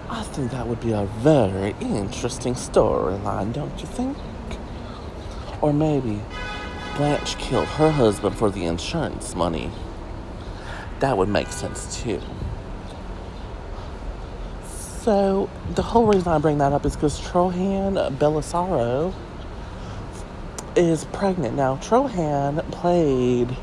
I 0.09 0.23
think 0.23 0.51
that 0.51 0.67
would 0.67 0.81
be 0.81 0.91
a 0.91 1.05
very 1.05 1.75
interesting 1.79 2.55
storyline, 2.55 3.53
don't 3.53 3.79
you 3.79 3.85
think? 3.85 4.17
Or 5.61 5.71
maybe 5.71 6.21
Blanche 6.97 7.37
killed 7.37 7.67
her 7.67 7.91
husband 7.91 8.35
for 8.35 8.49
the 8.49 8.65
insurance 8.65 9.35
money 9.35 9.71
that 10.99 11.17
would 11.17 11.29
make 11.29 11.47
sense 11.47 12.01
too. 12.01 12.21
So, 15.09 15.49
the 15.73 15.81
whole 15.81 16.05
reason 16.05 16.27
I 16.27 16.37
bring 16.37 16.59
that 16.59 16.71
up 16.71 16.85
is 16.85 16.95
because 16.95 17.19
Troian 17.19 18.15
Bellisario 18.19 19.11
is 20.75 21.05
pregnant. 21.05 21.55
Now, 21.55 21.77
Troian 21.77 22.63
played 22.69 23.57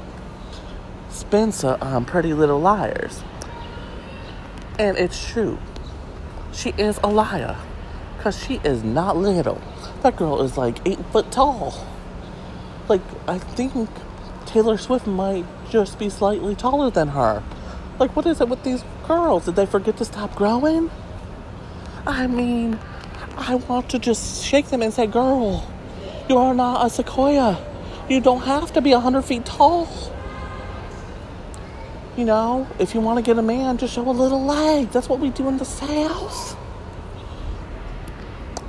Spencer 1.09 1.79
on 1.81 2.05
Pretty 2.05 2.35
Little 2.35 2.59
Liars. 2.59 3.23
And 4.77 4.99
it's 4.99 5.25
true. 5.25 5.61
She 6.53 6.71
is 6.71 6.99
a 7.05 7.07
liar. 7.07 7.57
Because 8.17 8.45
she 8.45 8.57
is 8.65 8.83
not 8.83 9.17
little. 9.17 9.63
That 10.03 10.17
girl 10.17 10.43
is 10.43 10.59
like 10.59 10.85
eight 10.85 10.99
foot 11.13 11.31
tall. 11.31 11.87
Like, 12.89 13.03
I 13.29 13.39
think 13.39 13.89
Taylor 14.47 14.77
Swift 14.79 15.07
might 15.07 15.47
just 15.71 15.97
be 15.97 16.11
slightly 16.11 16.57
taller 16.57 16.91
than 16.91 17.11
her. 17.11 17.45
Like, 18.01 18.17
what 18.17 18.27
is 18.27 18.41
it 18.41 18.49
with 18.49 18.65
these 18.65 18.83
girls? 19.07 19.45
Did 19.45 19.55
they 19.55 19.67
forget 19.67 19.97
to 19.99 20.05
stop 20.05 20.35
growing? 20.35 20.91
I 22.07 22.29
mean, 22.29 22.79
I 23.37 23.57
want 23.57 23.89
to 23.91 23.99
just 23.99 24.45
shake 24.45 24.67
them 24.67 24.81
and 24.81 24.93
say, 24.93 25.07
girl, 25.07 25.69
you 26.29 26.39
are 26.39 26.55
not 26.55 26.87
a 26.87 26.91
sequoia. 26.91 27.59
You 28.09 28.21
don't 28.21 28.43
have 28.43 28.73
to 28.75 28.81
be 28.81 28.93
100 28.93 29.23
feet 29.23 29.45
tall. 29.45 29.89
You 32.17 32.25
know, 32.25 32.67
if 32.79 32.95
you 32.95 33.01
want 33.01 33.19
to 33.19 33.23
get 33.23 33.39
a 33.39 33.43
man, 33.43 33.77
just 33.77 33.95
show 33.95 34.09
a 34.09 34.11
little 34.11 34.45
leg. 34.45 34.91
That's 34.91 35.09
what 35.09 35.19
we 35.19 35.31
do 35.31 35.49
in 35.49 35.59
the 35.59 35.65
South. 35.65 36.57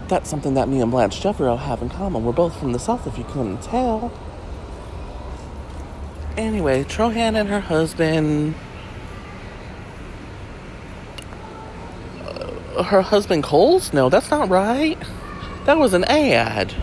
That's 0.07 0.29
something 0.29 0.55
that 0.55 0.67
me 0.67 0.81
and 0.81 0.89
Blanche 0.89 1.21
Devereaux 1.21 1.57
have 1.57 1.81
in 1.81 1.89
common. 1.89 2.25
We're 2.25 2.31
both 2.31 2.57
from 2.57 2.71
the 2.71 2.79
South, 2.79 3.05
if 3.05 3.17
you 3.17 3.23
couldn't 3.25 3.61
tell. 3.61 4.11
Anyway, 6.35 6.83
Troian 6.83 7.35
and 7.35 7.49
her 7.49 7.59
husband. 7.59 8.55
Her 12.83 13.01
husband 13.01 13.43
Coles? 13.43 13.93
No, 13.93 14.09
that's 14.09 14.31
not 14.31 14.49
right. 14.49 14.97
That 15.65 15.77
was 15.77 15.93
an 15.93 16.03
ad. 16.05 16.73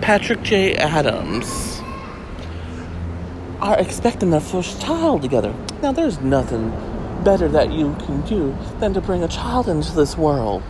Patrick 0.00 0.42
J. 0.42 0.74
Adams 0.74 1.80
are 3.60 3.78
expecting 3.78 4.30
their 4.30 4.40
first 4.40 4.80
child 4.82 5.22
together. 5.22 5.54
Now, 5.82 5.92
there's 5.92 6.20
nothing 6.20 6.70
better 7.24 7.48
that 7.48 7.72
you 7.72 7.94
can 8.00 8.20
do 8.22 8.56
than 8.78 8.92
to 8.94 9.00
bring 9.00 9.22
a 9.22 9.28
child 9.28 9.68
into 9.68 9.92
this 9.92 10.16
world. 10.16 10.62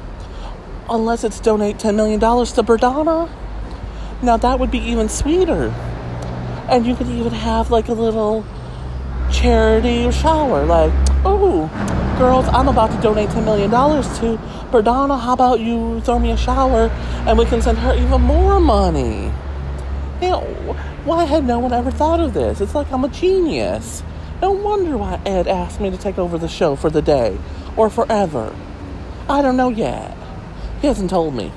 Unless 0.89 1.25
it's 1.25 1.41
donate 1.41 1.79
$10 1.79 1.97
million 1.97 2.21
to 2.21 2.63
Berdana. 2.63 3.29
Now, 4.23 4.37
that 4.37 4.59
would 4.61 4.71
be 4.71 4.79
even 4.79 5.09
sweeter. 5.09 5.69
And 6.69 6.87
you 6.87 6.95
could 6.95 7.09
even 7.09 7.33
have 7.33 7.71
like 7.71 7.89
a 7.89 7.95
little 7.95 8.45
charity 9.33 10.11
shower. 10.13 10.65
Like, 10.65 10.93
oh, 11.25 11.69
girls, 12.19 12.47
I'm 12.49 12.69
about 12.69 12.91
to 12.93 13.01
donate 13.01 13.29
$10 13.31 13.45
million 13.45 13.71
to 13.71 14.43
Berdana. 14.71 15.21
How 15.21 15.33
about 15.33 15.61
you 15.61 16.01
throw 16.03 16.19
me 16.19 16.31
a 16.31 16.37
shower 16.37 16.89
and 17.27 17.39
we 17.39 17.45
can 17.45 17.61
send 17.61 17.79
her 17.79 17.95
even 17.95 18.21
more 18.21 18.61
money? 18.61 19.33
You 20.23 20.31
know, 20.31 20.41
why 21.05 21.25
had 21.25 21.45
no 21.45 21.59
one 21.59 21.73
ever 21.73 21.91
thought 21.91 22.21
of 22.21 22.33
this? 22.33 22.61
It's 22.61 22.75
like 22.75 22.91
I'm 22.93 23.05
a 23.05 23.09
genius. 23.09 24.03
No 24.41 24.53
wonder 24.53 24.97
why 24.97 25.21
Ed 25.27 25.49
asked 25.49 25.81
me 25.81 25.91
to 25.91 25.97
take 25.97 26.19
over 26.19 26.39
the 26.39 26.49
show 26.49 26.77
for 26.77 26.89
the 26.89 27.03
day 27.03 27.39
or 27.77 27.91
forever. 27.91 28.55
I 29.29 29.43
don't 29.43 29.57
know 29.57 29.71
yet. 29.71 30.17
He 30.81 30.87
hasn't 30.87 31.11
told 31.11 31.35
me. 31.35 31.53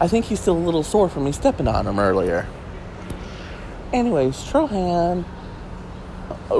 I 0.00 0.08
think 0.08 0.26
he's 0.26 0.40
still 0.40 0.56
a 0.56 0.58
little 0.58 0.82
sore 0.82 1.08
from 1.08 1.24
me 1.24 1.32
stepping 1.32 1.68
on 1.68 1.86
him 1.86 1.98
earlier. 1.98 2.46
Anyways, 3.92 4.36
Troian 4.38 5.24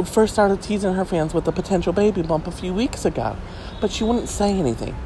first 0.05 0.33
started 0.33 0.62
teasing 0.62 0.95
her 0.95 1.05
fans 1.05 1.33
with 1.33 1.47
a 1.49 1.52
potential 1.52 1.93
baby 1.93 2.23
bump 2.23 2.47
a 2.47 2.52
few 2.52 2.75
weeks 2.75 3.05
ago, 3.05 3.37
but 3.81 3.90
she 3.90 4.05
wouldn't 4.05 4.28
say 4.28 4.52
anything. 4.52 4.97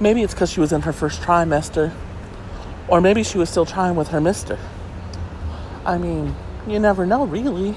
Maybe 0.00 0.22
it's 0.22 0.34
because 0.34 0.50
she 0.50 0.60
was 0.60 0.72
in 0.72 0.82
her 0.82 0.92
first 0.92 1.20
trimester, 1.20 1.92
or 2.88 3.00
maybe 3.00 3.22
she 3.22 3.38
was 3.38 3.48
still 3.50 3.66
trying 3.66 3.96
with 3.96 4.08
her 4.08 4.20
mister. 4.20 4.58
I 5.84 5.98
mean, 5.98 6.34
you 6.66 6.78
never 6.78 7.06
know, 7.06 7.24
really. 7.24 7.74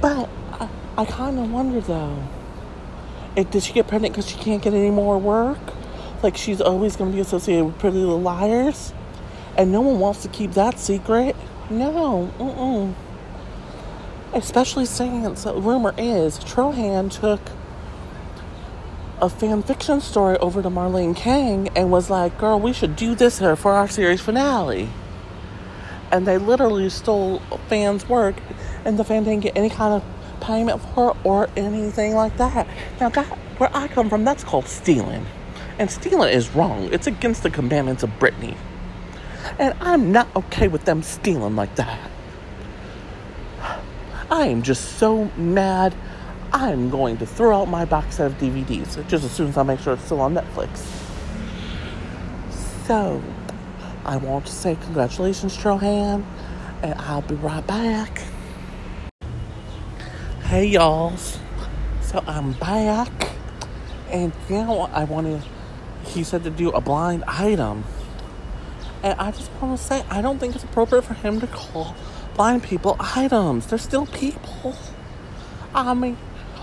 But 0.00 0.28
I, 0.52 0.68
I 0.98 1.04
kind 1.04 1.38
of 1.38 1.50
wonder 1.50 1.80
though. 1.80 2.22
If, 3.36 3.50
did 3.50 3.62
she 3.62 3.72
get 3.72 3.88
pregnant 3.88 4.14
because 4.14 4.28
she 4.28 4.36
can't 4.36 4.62
get 4.62 4.74
any 4.74 4.90
more 4.90 5.18
work? 5.18 5.58
Like 6.22 6.36
she's 6.36 6.60
always 6.60 6.96
going 6.96 7.10
to 7.10 7.14
be 7.14 7.20
associated 7.20 7.64
with 7.64 7.78
Pretty 7.78 7.98
Little 7.98 8.20
Liars? 8.20 8.92
And 9.56 9.72
no 9.72 9.80
one 9.80 9.98
wants 9.98 10.22
to 10.22 10.28
keep 10.28 10.52
that 10.52 10.78
secret. 10.78 11.36
No, 11.70 12.30
mm-mm. 12.38 12.94
Especially 14.34 14.86
since 14.86 15.44
rumor 15.44 15.94
is 15.98 16.38
Troian 16.38 17.10
took 17.10 17.40
a 19.20 19.28
fan 19.28 19.62
fiction 19.62 20.00
story 20.00 20.38
over 20.38 20.62
to 20.62 20.70
Marlene 20.70 21.14
King 21.14 21.68
and 21.76 21.90
was 21.90 22.08
like, 22.08 22.38
girl, 22.38 22.58
we 22.58 22.72
should 22.72 22.96
do 22.96 23.14
this 23.14 23.38
here 23.38 23.56
for 23.56 23.72
our 23.72 23.86
series 23.86 24.22
finale. 24.22 24.88
And 26.10 26.26
they 26.26 26.38
literally 26.38 26.88
stole 26.88 27.40
fans' 27.68 28.08
work, 28.08 28.34
and 28.84 28.98
the 28.98 29.04
fan 29.04 29.24
didn't 29.24 29.42
get 29.42 29.56
any 29.56 29.68
kind 29.68 29.94
of 29.94 30.40
payment 30.40 30.80
for 30.80 31.10
it 31.10 31.16
or 31.24 31.48
anything 31.56 32.14
like 32.14 32.36
that. 32.38 32.66
Now, 33.00 33.10
that, 33.10 33.26
where 33.58 33.70
I 33.74 33.86
come 33.86 34.08
from, 34.08 34.24
that's 34.24 34.44
called 34.44 34.66
stealing. 34.66 35.26
And 35.78 35.90
stealing 35.90 36.32
is 36.32 36.54
wrong, 36.54 36.92
it's 36.92 37.06
against 37.06 37.42
the 37.42 37.50
commandments 37.50 38.02
of 38.02 38.18
Brittany, 38.18 38.56
And 39.58 39.74
I'm 39.80 40.10
not 40.10 40.34
okay 40.34 40.68
with 40.68 40.84
them 40.84 41.02
stealing 41.02 41.54
like 41.54 41.74
that. 41.76 42.11
I 44.32 44.46
am 44.46 44.62
just 44.62 44.96
so 44.96 45.26
mad. 45.36 45.94
I'm 46.54 46.88
going 46.88 47.18
to 47.18 47.26
throw 47.26 47.60
out 47.60 47.68
my 47.68 47.84
box 47.84 48.16
set 48.16 48.28
of 48.28 48.38
DVDs 48.38 49.06
just 49.06 49.24
as 49.26 49.30
soon 49.30 49.48
as 49.50 49.58
I 49.58 49.62
make 49.62 49.78
sure 49.78 49.92
it's 49.92 50.04
still 50.04 50.22
on 50.22 50.32
Netflix. 50.34 50.78
So, 52.86 53.22
I 54.06 54.16
want 54.16 54.46
to 54.46 54.52
say 54.52 54.78
congratulations, 54.84 55.54
Troian, 55.54 56.24
and 56.82 56.94
I'll 56.94 57.20
be 57.20 57.34
right 57.34 57.66
back. 57.66 58.22
Hey, 60.44 60.64
y'all. 60.64 61.14
So, 62.00 62.24
I'm 62.26 62.52
back, 62.54 63.12
and 64.08 64.32
now 64.48 64.88
I 64.94 65.04
want 65.04 65.26
to. 65.26 65.46
He 66.08 66.24
said 66.24 66.42
to 66.44 66.50
do 66.50 66.70
a 66.70 66.80
blind 66.80 67.22
item. 67.28 67.84
And 69.02 69.20
I 69.20 69.30
just 69.30 69.50
want 69.60 69.78
to 69.78 69.84
say, 69.84 70.02
I 70.08 70.22
don't 70.22 70.38
think 70.38 70.54
it's 70.54 70.64
appropriate 70.64 71.02
for 71.02 71.12
him 71.12 71.38
to 71.40 71.46
call 71.48 71.94
blind 72.34 72.62
people 72.62 72.96
items. 72.98 73.66
They're 73.66 73.78
still 73.78 74.06
people. 74.06 74.76
I 75.74 75.94
mean, 75.94 76.16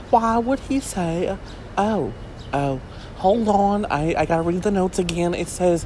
why 0.09 0.37
would 0.37 0.59
he 0.61 0.79
say, 0.79 1.37
oh, 1.77 2.13
oh, 2.53 2.81
hold 3.15 3.47
on, 3.49 3.85
I, 3.85 4.15
I 4.17 4.25
gotta 4.25 4.43
read 4.43 4.63
the 4.63 4.71
notes 4.71 4.99
again. 4.99 5.33
It 5.33 5.47
says 5.47 5.85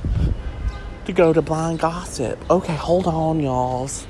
to 1.05 1.13
go 1.13 1.33
to 1.33 1.41
blind 1.41 1.79
gossip. 1.79 2.49
Okay, 2.49 2.75
hold 2.75 3.07
on, 3.07 3.39
y'alls. 3.39 4.07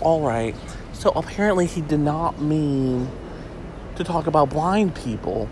Alright, 0.00 0.56
so 0.92 1.10
apparently 1.10 1.66
he 1.66 1.80
did 1.80 2.00
not 2.00 2.40
mean 2.40 3.08
to 3.96 4.04
talk 4.04 4.26
about 4.26 4.50
blind 4.50 4.94
people. 4.94 5.48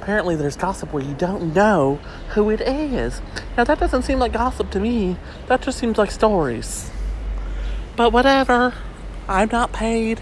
Apparently, 0.00 0.36
there's 0.36 0.56
gossip 0.56 0.92
where 0.92 1.02
you 1.02 1.14
don't 1.14 1.54
know 1.54 1.98
who 2.34 2.50
it 2.50 2.60
is. 2.60 3.22
Now, 3.56 3.64
that 3.64 3.80
doesn't 3.80 4.02
seem 4.02 4.18
like 4.18 4.32
gossip 4.32 4.70
to 4.72 4.80
me. 4.80 5.16
That 5.46 5.62
just 5.62 5.78
seems 5.78 5.96
like 5.96 6.10
stories. 6.10 6.90
But 7.96 8.12
whatever. 8.12 8.74
I'm 9.28 9.48
not 9.50 9.72
paid 9.72 10.20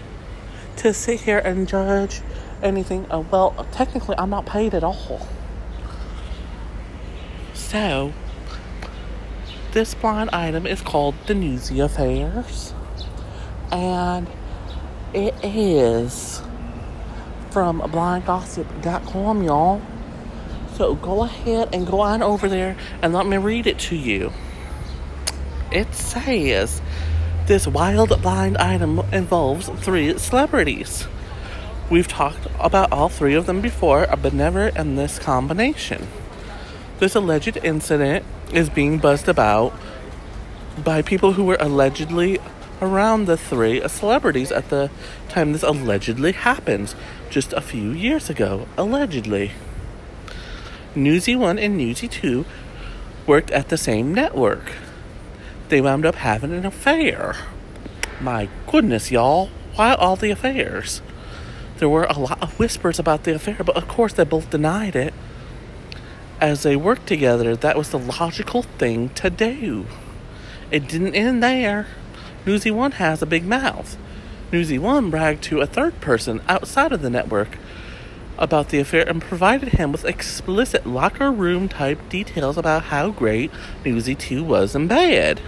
to 0.77 0.93
sit 0.93 1.21
here 1.21 1.39
and 1.39 1.67
judge 1.67 2.21
anything. 2.61 3.05
Uh, 3.11 3.19
well, 3.19 3.67
technically, 3.71 4.15
I'm 4.17 4.29
not 4.29 4.45
paid 4.45 4.73
at 4.73 4.83
all. 4.83 5.27
So, 7.53 8.13
this 9.73 9.93
blind 9.93 10.29
item 10.31 10.65
is 10.65 10.81
called 10.81 11.15
the 11.27 11.33
Newsy 11.33 11.79
Affairs. 11.79 12.73
And 13.71 14.27
it 15.13 15.35
is 15.43 16.41
from 17.51 17.81
blindgossip.com, 17.81 19.43
y'all. 19.43 19.81
So 20.75 20.95
go 20.95 21.23
ahead 21.23 21.69
and 21.73 21.85
go 21.85 22.01
on 22.01 22.23
over 22.23 22.49
there 22.49 22.75
and 23.01 23.13
let 23.13 23.27
me 23.27 23.37
read 23.37 23.67
it 23.67 23.77
to 23.79 23.95
you. 23.95 24.31
It 25.71 25.93
says 25.93 26.81
this 27.45 27.67
wild 27.67 28.21
blind 28.21 28.57
item 28.57 28.99
involves 29.11 29.67
three 29.67 30.17
celebrities. 30.17 31.07
We've 31.89 32.07
talked 32.07 32.47
about 32.57 32.91
all 32.93 33.09
three 33.09 33.33
of 33.33 33.47
them 33.47 33.59
before, 33.59 34.07
but 34.21 34.33
never 34.33 34.67
in 34.67 34.95
this 34.95 35.19
combination. 35.19 36.07
This 36.99 37.15
alleged 37.15 37.57
incident 37.57 38.23
is 38.53 38.69
being 38.69 38.97
buzzed 38.97 39.27
about 39.27 39.73
by 40.81 41.01
people 41.01 41.33
who 41.33 41.43
were 41.43 41.57
allegedly 41.59 42.39
around 42.81 43.25
the 43.25 43.35
three 43.35 43.85
celebrities 43.89 44.51
at 44.51 44.69
the 44.69 44.89
time 45.27 45.51
this 45.51 45.63
allegedly 45.63 46.31
happened, 46.31 46.95
just 47.29 47.51
a 47.53 47.61
few 47.61 47.91
years 47.91 48.29
ago, 48.29 48.67
allegedly. 48.77 49.51
Newsy 50.95 51.35
1 51.35 51.59
and 51.59 51.75
Newsy 51.75 52.07
2 52.07 52.45
worked 53.27 53.51
at 53.51 53.67
the 53.67 53.77
same 53.77 54.13
network 54.13 54.71
they 55.73 55.81
wound 55.81 56.05
up 56.05 56.13
having 56.13 56.53
an 56.53 56.67
affair. 56.67 57.35
My 58.21 58.47
goodness, 58.67 59.09
y'all. 59.09 59.49
Why 59.73 59.95
all 59.95 60.15
the 60.15 60.29
affairs? 60.29 61.01
There 61.79 61.89
were 61.89 62.03
a 62.03 62.19
lot 62.19 62.43
of 62.43 62.59
whispers 62.59 62.99
about 62.99 63.23
the 63.23 63.33
affair, 63.33 63.57
but 63.65 63.75
of 63.75 63.87
course 63.87 64.13
they 64.13 64.23
both 64.23 64.51
denied 64.51 64.95
it. 64.95 65.15
As 66.39 66.61
they 66.61 66.75
worked 66.75 67.07
together, 67.07 67.55
that 67.55 67.75
was 67.75 67.89
the 67.89 67.97
logical 67.97 68.61
thing 68.61 69.09
to 69.15 69.31
do. 69.31 69.87
It 70.69 70.87
didn't 70.87 71.15
end 71.15 71.41
there. 71.41 71.87
Newsy 72.45 72.69
One 72.69 72.91
has 72.91 73.23
a 73.23 73.25
big 73.25 73.43
mouth. 73.43 73.97
Newsy 74.51 74.77
One 74.77 75.09
bragged 75.09 75.41
to 75.45 75.61
a 75.61 75.65
third 75.65 75.99
person 76.01 76.43
outside 76.47 76.91
of 76.91 77.01
the 77.01 77.09
network 77.09 77.57
about 78.37 78.69
the 78.69 78.79
affair 78.79 79.09
and 79.09 79.23
provided 79.23 79.69
him 79.69 79.91
with 79.91 80.05
explicit 80.05 80.85
locker 80.85 81.31
room 81.31 81.67
type 81.67 81.97
details 82.09 82.59
about 82.59 82.83
how 82.83 83.09
great 83.09 83.49
Newsy 83.83 84.13
2 84.13 84.43
was 84.43 84.75
in 84.75 84.87
bed 84.87 85.41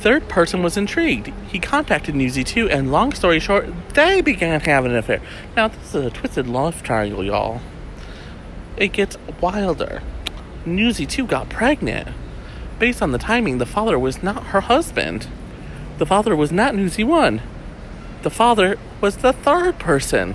third 0.00 0.28
person 0.28 0.62
was 0.62 0.78
intrigued. 0.78 1.30
He 1.48 1.58
contacted 1.58 2.14
Newsy 2.14 2.42
2, 2.42 2.70
and 2.70 2.90
long 2.90 3.12
story 3.12 3.38
short, 3.38 3.68
they 3.94 4.22
began 4.22 4.60
having 4.60 4.92
an 4.92 4.96
affair. 4.96 5.20
Now, 5.54 5.68
this 5.68 5.94
is 5.94 6.06
a 6.06 6.10
twisted 6.10 6.46
love 6.46 6.82
triangle, 6.82 7.22
y'all. 7.22 7.60
It 8.78 8.92
gets 8.92 9.18
wilder. 9.40 10.02
Newsy 10.64 11.04
2 11.04 11.26
got 11.26 11.50
pregnant. 11.50 12.08
Based 12.78 13.02
on 13.02 13.12
the 13.12 13.18
timing, 13.18 13.58
the 13.58 13.66
father 13.66 13.98
was 13.98 14.22
not 14.22 14.46
her 14.48 14.62
husband. 14.62 15.28
The 15.98 16.06
father 16.06 16.34
was 16.34 16.50
not 16.50 16.74
Newsy 16.74 17.04
1. 17.04 17.42
The 18.22 18.30
father 18.30 18.78
was 19.02 19.18
the 19.18 19.34
third 19.34 19.78
person. 19.78 20.34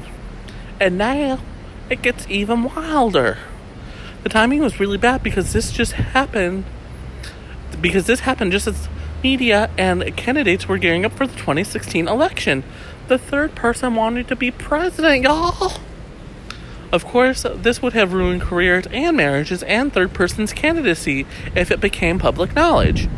And 0.79 0.95
now, 0.95 1.39
it 1.89 2.03
gets 2.03 2.27
even 2.29 2.63
wilder. 2.63 3.39
The 4.21 4.29
timing 4.29 4.61
was 4.61 4.79
really 4.79 4.97
bad 4.97 5.23
because 5.23 5.53
this 5.53 5.71
just 5.71 5.93
happened. 5.93 6.65
Because 7.81 8.05
this 8.05 8.21
happened 8.21 8.51
just 8.51 8.67
as 8.67 8.87
media 9.25 9.71
and 9.75 10.15
candidates 10.15 10.67
were 10.67 10.77
gearing 10.77 11.03
up 11.03 11.11
for 11.11 11.25
the 11.25 11.33
2016 11.33 12.07
election. 12.07 12.63
The 13.07 13.17
third 13.17 13.55
person 13.55 13.95
wanted 13.95 14.27
to 14.27 14.35
be 14.35 14.51
president, 14.51 15.23
y'all. 15.23 15.81
Of 16.91 17.05
course, 17.05 17.43
this 17.55 17.81
would 17.81 17.93
have 17.93 18.13
ruined 18.13 18.43
careers 18.43 18.85
and 18.91 19.17
marriages 19.17 19.63
and 19.63 19.91
third 19.91 20.13
person's 20.13 20.53
candidacy 20.53 21.25
if 21.55 21.71
it 21.71 21.81
became 21.81 22.19
public 22.19 22.53
knowledge. 22.53 23.09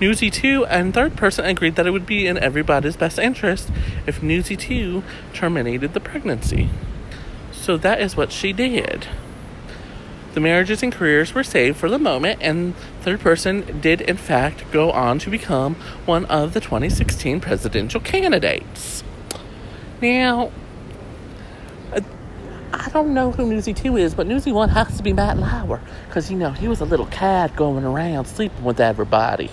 Newsy 0.00 0.30
2 0.30 0.64
and 0.66 0.94
third 0.94 1.16
person 1.16 1.44
agreed 1.44 1.74
that 1.74 1.88
it 1.88 1.90
would 1.90 2.06
be 2.06 2.28
in 2.28 2.38
everybody's 2.38 2.96
best 2.96 3.18
interest 3.18 3.68
if 4.06 4.22
Newsy 4.22 4.56
2 4.56 5.02
terminated 5.34 5.92
the 5.92 5.98
pregnancy. 5.98 6.70
So 7.50 7.76
that 7.78 8.00
is 8.00 8.16
what 8.16 8.30
she 8.30 8.52
did. 8.52 9.08
The 10.34 10.40
marriages 10.40 10.82
and 10.82 10.90
careers 10.90 11.34
were 11.34 11.44
saved 11.44 11.76
for 11.76 11.90
the 11.90 11.98
moment, 11.98 12.38
and 12.40 12.74
third 13.02 13.20
person 13.20 13.80
did, 13.80 14.00
in 14.00 14.16
fact, 14.16 14.64
go 14.72 14.90
on 14.90 15.18
to 15.20 15.30
become 15.30 15.74
one 16.06 16.24
of 16.26 16.54
the 16.54 16.60
2016 16.60 17.40
presidential 17.40 18.00
candidates. 18.00 19.04
Now, 20.00 20.50
uh, 21.92 22.00
I 22.72 22.88
don't 22.88 23.12
know 23.12 23.30
who 23.30 23.46
Newsy 23.46 23.74
2 23.74 23.98
is, 23.98 24.14
but 24.14 24.26
Newsy 24.26 24.52
1 24.52 24.70
has 24.70 24.96
to 24.96 25.02
be 25.02 25.12
Matt 25.12 25.36
Lauer, 25.36 25.82
because, 26.08 26.30
you 26.30 26.38
know, 26.38 26.50
he 26.50 26.66
was 26.66 26.80
a 26.80 26.86
little 26.86 27.06
cad 27.06 27.54
going 27.54 27.84
around 27.84 28.24
sleeping 28.24 28.64
with 28.64 28.80
everybody. 28.80 29.50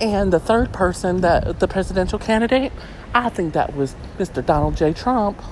And 0.00 0.32
the 0.32 0.40
third 0.40 0.72
person, 0.72 1.22
that 1.22 1.58
the 1.58 1.66
presidential 1.66 2.20
candidate, 2.20 2.72
I 3.12 3.30
think 3.30 3.54
that 3.54 3.74
was 3.74 3.96
Mr. 4.16 4.46
Donald 4.46 4.76
J. 4.76 4.92
Trump, 4.92 5.42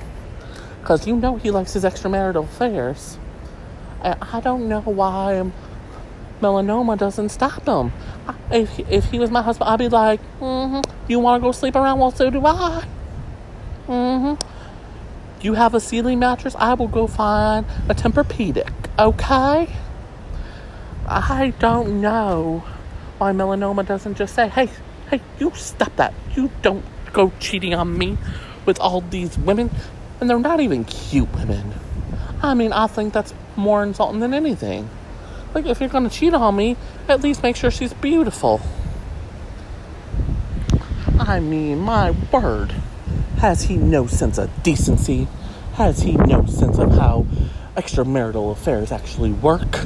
because 0.81 1.07
you 1.07 1.16
know 1.16 1.37
he 1.37 1.51
likes 1.51 1.73
his 1.73 1.85
extramarital 1.85 2.45
affairs. 2.45 3.18
I 4.03 4.41
don't 4.41 4.69
know 4.69 4.81
why 4.81 5.51
melanoma 6.41 6.99
doesn't 6.99 7.29
stop 7.29 7.67
him. 7.67 7.93
If, 8.51 8.79
if 8.91 9.05
he 9.11 9.19
was 9.19 9.31
my 9.31 9.43
husband, 9.43 9.71
I'd 9.71 9.79
be 9.79 9.88
like, 9.88 10.21
mm-hmm, 10.41 10.81
you 11.09 11.21
want 11.21 11.41
to 11.41 11.47
go 11.47 11.53
sleep 11.53 11.77
around? 11.77 12.01
Well, 12.01 12.11
so 12.11 12.31
do 12.31 12.45
I. 12.45 12.85
Mm-hmm. 13.87 14.49
You 15.41 15.55
have 15.55 15.75
a 15.75 15.81
ceiling 15.81 16.19
mattress? 16.19 16.55
I 16.59 16.75
will 16.75 16.88
go 16.88 17.07
find 17.07 17.67
a 17.88 17.95
Tempur-Pedic, 17.95 18.73
okay? 18.99 19.75
I 21.07 21.53
don't 21.59 22.01
know 22.01 22.65
why 23.19 23.33
melanoma 23.33 23.87
doesn't 23.87 24.17
just 24.17 24.35
say, 24.35 24.49
hey, 24.49 24.69
hey, 25.11 25.21
you 25.38 25.53
stop 25.55 25.95
that. 25.97 26.15
You 26.35 26.51
don't 26.62 26.85
go 27.12 27.33
cheating 27.38 27.75
on 27.75 27.97
me 27.97 28.19
with 28.67 28.81
all 28.81 29.01
these 29.01 29.37
women. 29.38 29.71
And 30.21 30.31
they're 30.31 30.38
not 30.38 30.61
even 30.61 30.85
cute 30.85 31.33
women. 31.35 31.75
I 32.43 32.55
mean, 32.55 32.73
I 32.73 32.87
think 32.87 33.12
that's 33.12 33.35
more 33.57 33.83
insulting 33.83 34.21
than 34.21 34.35
anything. 34.35 34.88
Like, 35.55 35.67
if 35.67 35.81
you're 35.81 35.88
gonna 35.88 36.09
cheat 36.09 36.35
on 36.35 36.57
me, 36.57 36.77
at 37.09 37.23
least 37.23 37.43
make 37.43 37.57
sure 37.57 37.71
she's 37.71 37.93
beautiful. 37.93 38.61
I 41.19 41.41
mean, 41.41 41.79
my 41.79 42.11
word. 42.33 42.75
Has 43.38 43.62
he 43.62 43.77
no 43.77 44.07
sense 44.07 44.38
of 44.38 44.62
decency? 44.62 45.29
Has 45.75 46.03
he 46.03 46.12
no 46.12 46.47
sense 46.47 46.79
of 46.79 46.93
how 46.93 47.27
extramarital 47.77 48.53
affairs 48.53 48.93
actually 48.93 49.33
work? 49.33 49.85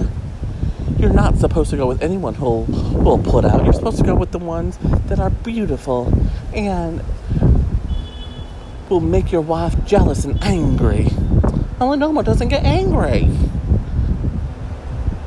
You're 0.98 1.12
not 1.12 1.36
supposed 1.36 1.70
to 1.70 1.76
go 1.76 1.86
with 1.86 2.02
anyone 2.02 2.34
who'll, 2.34 2.64
who'll 2.64 3.18
put 3.18 3.44
out. 3.44 3.64
You're 3.64 3.72
supposed 3.72 3.98
to 3.98 4.04
go 4.04 4.14
with 4.14 4.32
the 4.32 4.38
ones 4.38 4.78
that 5.06 5.20
are 5.20 5.30
beautiful 5.30 6.12
and 6.54 7.02
will 8.88 9.00
make 9.00 9.30
your 9.30 9.42
wife 9.42 9.84
jealous 9.84 10.24
and 10.24 10.42
angry. 10.42 11.04
Melanoma 11.78 12.24
doesn't 12.24 12.48
get 12.48 12.64
angry. 12.64 13.30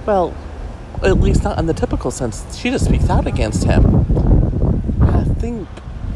Well, 0.05 0.35
at 1.03 1.19
least 1.19 1.43
not 1.43 1.59
in 1.59 1.65
the 1.65 1.73
typical 1.73 2.11
sense. 2.11 2.57
She 2.57 2.69
just 2.69 2.85
speaks 2.85 3.09
out 3.09 3.27
against 3.27 3.63
him. 3.63 4.05
I 5.01 5.23
think 5.23 5.67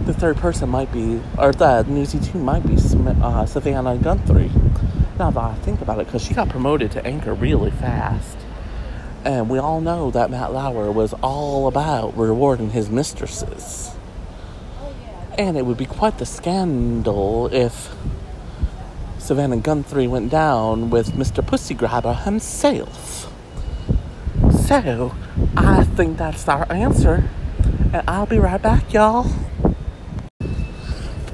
the 0.06 0.14
third 0.14 0.38
person 0.38 0.70
might 0.70 0.92
be, 0.92 1.22
or 1.38 1.54
the 1.54 1.84
Newsy 1.84 2.20
2 2.20 2.38
might 2.38 2.66
be 2.66 2.76
uh, 3.22 3.46
Savannah 3.46 3.98
Guthrie. 3.98 4.52
Now 5.18 5.32
that 5.32 5.40
I 5.40 5.54
think 5.56 5.82
about 5.82 6.00
it, 6.00 6.08
because 6.08 6.24
she 6.24 6.34
got 6.34 6.50
promoted 6.50 6.92
to 6.94 7.06
anchor 7.06 7.34
really 7.34 7.72
fast. 7.72 8.38
And 9.24 9.50
we 9.50 9.58
all 9.58 9.80
know 9.80 10.12
that 10.12 10.30
Matt 10.30 10.52
Lauer 10.52 10.92
was 10.92 11.14
all 11.22 11.68
about 11.68 12.18
rewarding 12.18 12.72
his 12.72 12.90
mistresses. 12.90 13.92
And 15.38 15.58
it 15.58 15.66
would 15.66 15.78
be 15.78 15.86
quite 15.86 16.18
the 16.18 16.26
scandal 16.26 17.48
if 17.54 17.96
Savannah 19.20 19.58
Guthrie 19.58 20.08
went 20.08 20.30
down 20.30 20.90
with 20.90 21.14
Mr. 21.14 21.46
Pussy 21.46 21.74
Grabber 21.74 22.14
himself. 22.14 23.23
So, 24.74 25.14
I 25.56 25.84
think 25.84 26.18
that's 26.18 26.48
our 26.48 26.66
answer. 26.72 27.30
And 27.94 28.02
I'll 28.10 28.26
be 28.26 28.40
right 28.40 28.60
back, 28.60 28.92
y'all. 28.92 29.30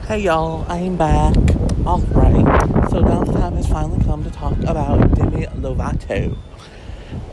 Hey 0.07 0.23
y'all, 0.23 0.65
I 0.67 0.79
am 0.79 0.97
back. 0.97 1.37
Alright, 1.85 2.89
so 2.89 2.99
now 2.99 3.23
the 3.23 3.31
time 3.31 3.55
has 3.55 3.65
finally 3.65 4.03
come 4.03 4.25
to 4.25 4.29
talk 4.29 4.59
about 4.63 5.15
Demi 5.15 5.45
Lovato. 5.45 6.37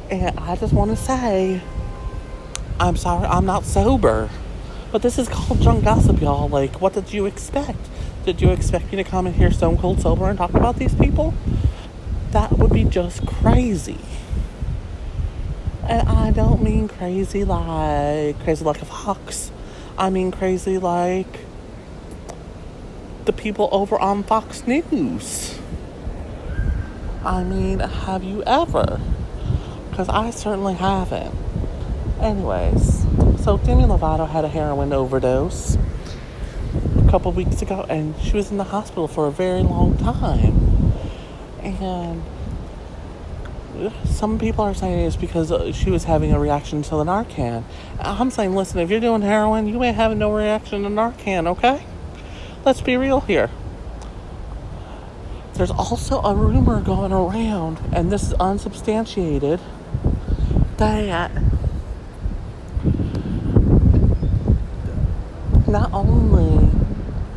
And 0.09 0.39
I 0.39 0.55
just 0.55 0.73
want 0.73 0.93
to 0.93 0.97
say, 0.97 1.61
I'm 2.79 2.97
sorry 2.97 3.27
I'm 3.27 3.45
not 3.45 3.65
sober. 3.65 4.31
But 4.93 5.03
this 5.03 5.19
is 5.19 5.29
called 5.29 5.61
drunk 5.61 5.83
gossip, 5.83 6.21
y'all. 6.21 6.49
Like, 6.49 6.81
what 6.81 6.93
did 6.93 7.13
you 7.13 7.27
expect? 7.27 7.81
Did 8.25 8.41
you 8.41 8.51
expect 8.51 8.93
me 8.93 8.97
to 8.99 9.05
come 9.05 9.27
in 9.27 9.33
here 9.33 9.51
stone 9.51 9.77
cold 9.77 10.01
sober 10.01 10.31
and 10.31 10.39
talk 10.39 10.55
about 10.55 10.77
these 10.77 10.95
people? 10.95 11.35
That 12.31 12.53
would 12.53 12.73
be 12.73 12.85
just 12.85 13.27
crazy. 13.27 13.99
And 15.89 16.09
I 16.09 16.31
don't 16.33 16.63
mean 16.63 16.89
crazy 16.89 17.45
like 17.45 18.43
crazy 18.43 18.65
like 18.65 18.83
a 18.83 18.85
fox. 18.85 19.53
I 19.97 20.11
mean 20.11 20.33
crazy 20.33 20.79
like 20.79 21.41
the 23.25 23.33
people 23.33 23.69
over 23.73 23.99
on 23.99 24.23
Fox 24.25 24.67
News. 24.67 25.59
I 27.25 27.43
mean, 27.43 27.81
have 27.81 28.23
you 28.23 28.43
ever? 28.45 29.01
Because 29.91 30.09
I 30.09 30.31
certainly 30.31 30.75
haven't. 30.75 31.35
Anyways, 32.21 33.05
so 33.43 33.57
Demi 33.59 33.85
Lovato 33.85 34.29
had 34.29 34.45
a 34.45 34.49
heroin 34.49 34.93
overdose 34.93 35.77
a 36.99 37.11
couple 37.11 37.33
weeks 37.33 37.63
ago, 37.63 37.85
and 37.89 38.15
she 38.21 38.33
was 38.33 38.51
in 38.51 38.57
the 38.57 38.65
hospital 38.65 39.09
for 39.09 39.27
a 39.27 39.33
very 39.33 39.63
long 39.63 39.97
time. 39.99 40.93
And 41.63 42.23
some 44.05 44.39
people 44.39 44.65
are 44.65 44.75
saying 44.75 45.01
it's 45.01 45.17
because 45.17 45.53
uh, 45.53 45.73
she 45.73 45.91
was 45.91 46.05
having 46.05 46.33
a 46.33 46.39
reaction 46.39 46.83
to 46.83 46.91
the 46.91 47.05
Narcan. 47.05 47.65
I'm 48.01 48.31
saying, 48.31 48.55
listen, 48.55 48.81
if 48.81 48.91
you're 48.91 49.01
doing 49.01 49.23
heroin, 49.23 49.67
you 49.67 49.83
ain't 49.83 49.97
having 49.97 50.19
no 50.19 50.33
reaction 50.35 50.83
to 50.83 50.89
Narcan, 50.89 51.47
okay? 51.47 51.85
Let's 52.65 52.81
be 52.81 52.97
real 52.97 53.21
here. 53.21 53.51
There's 55.55 55.71
also 55.71 56.21
a 56.21 56.35
rumor 56.35 56.81
going 56.81 57.13
around, 57.13 57.81
and 57.93 58.13
this 58.13 58.25
is 58.25 58.33
unsubstantiated, 58.35 59.61
that 60.77 61.33
not 65.67 65.91
only 65.93 66.36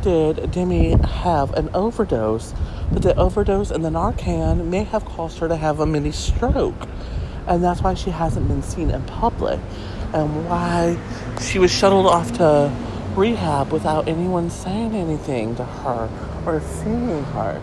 did 0.02 0.50
Demi 0.50 0.96
have 1.02 1.52
an 1.54 1.70
overdose, 1.74 2.54
but 2.92 3.02
the 3.02 3.16
overdose 3.16 3.70
and 3.70 3.84
the 3.84 3.90
Narcan 3.90 4.66
may 4.66 4.84
have 4.84 5.04
caused 5.04 5.38
her 5.38 5.48
to 5.48 5.56
have 5.56 5.80
a 5.80 5.86
mini 5.86 6.12
stroke. 6.12 6.88
And 7.46 7.62
that's 7.62 7.82
why 7.82 7.94
she 7.94 8.10
hasn't 8.10 8.48
been 8.48 8.62
seen 8.62 8.90
in 8.90 9.02
public 9.04 9.60
and 10.12 10.48
why 10.48 10.98
she 11.40 11.58
was 11.58 11.70
shuttled 11.70 12.06
off 12.06 12.32
to 12.34 12.72
rehab 13.14 13.72
without 13.72 14.08
anyone 14.08 14.50
saying 14.50 14.94
anything 14.94 15.56
to 15.56 15.64
her 15.64 16.08
or 16.46 16.60
seeing 16.60 17.24
her. 17.24 17.60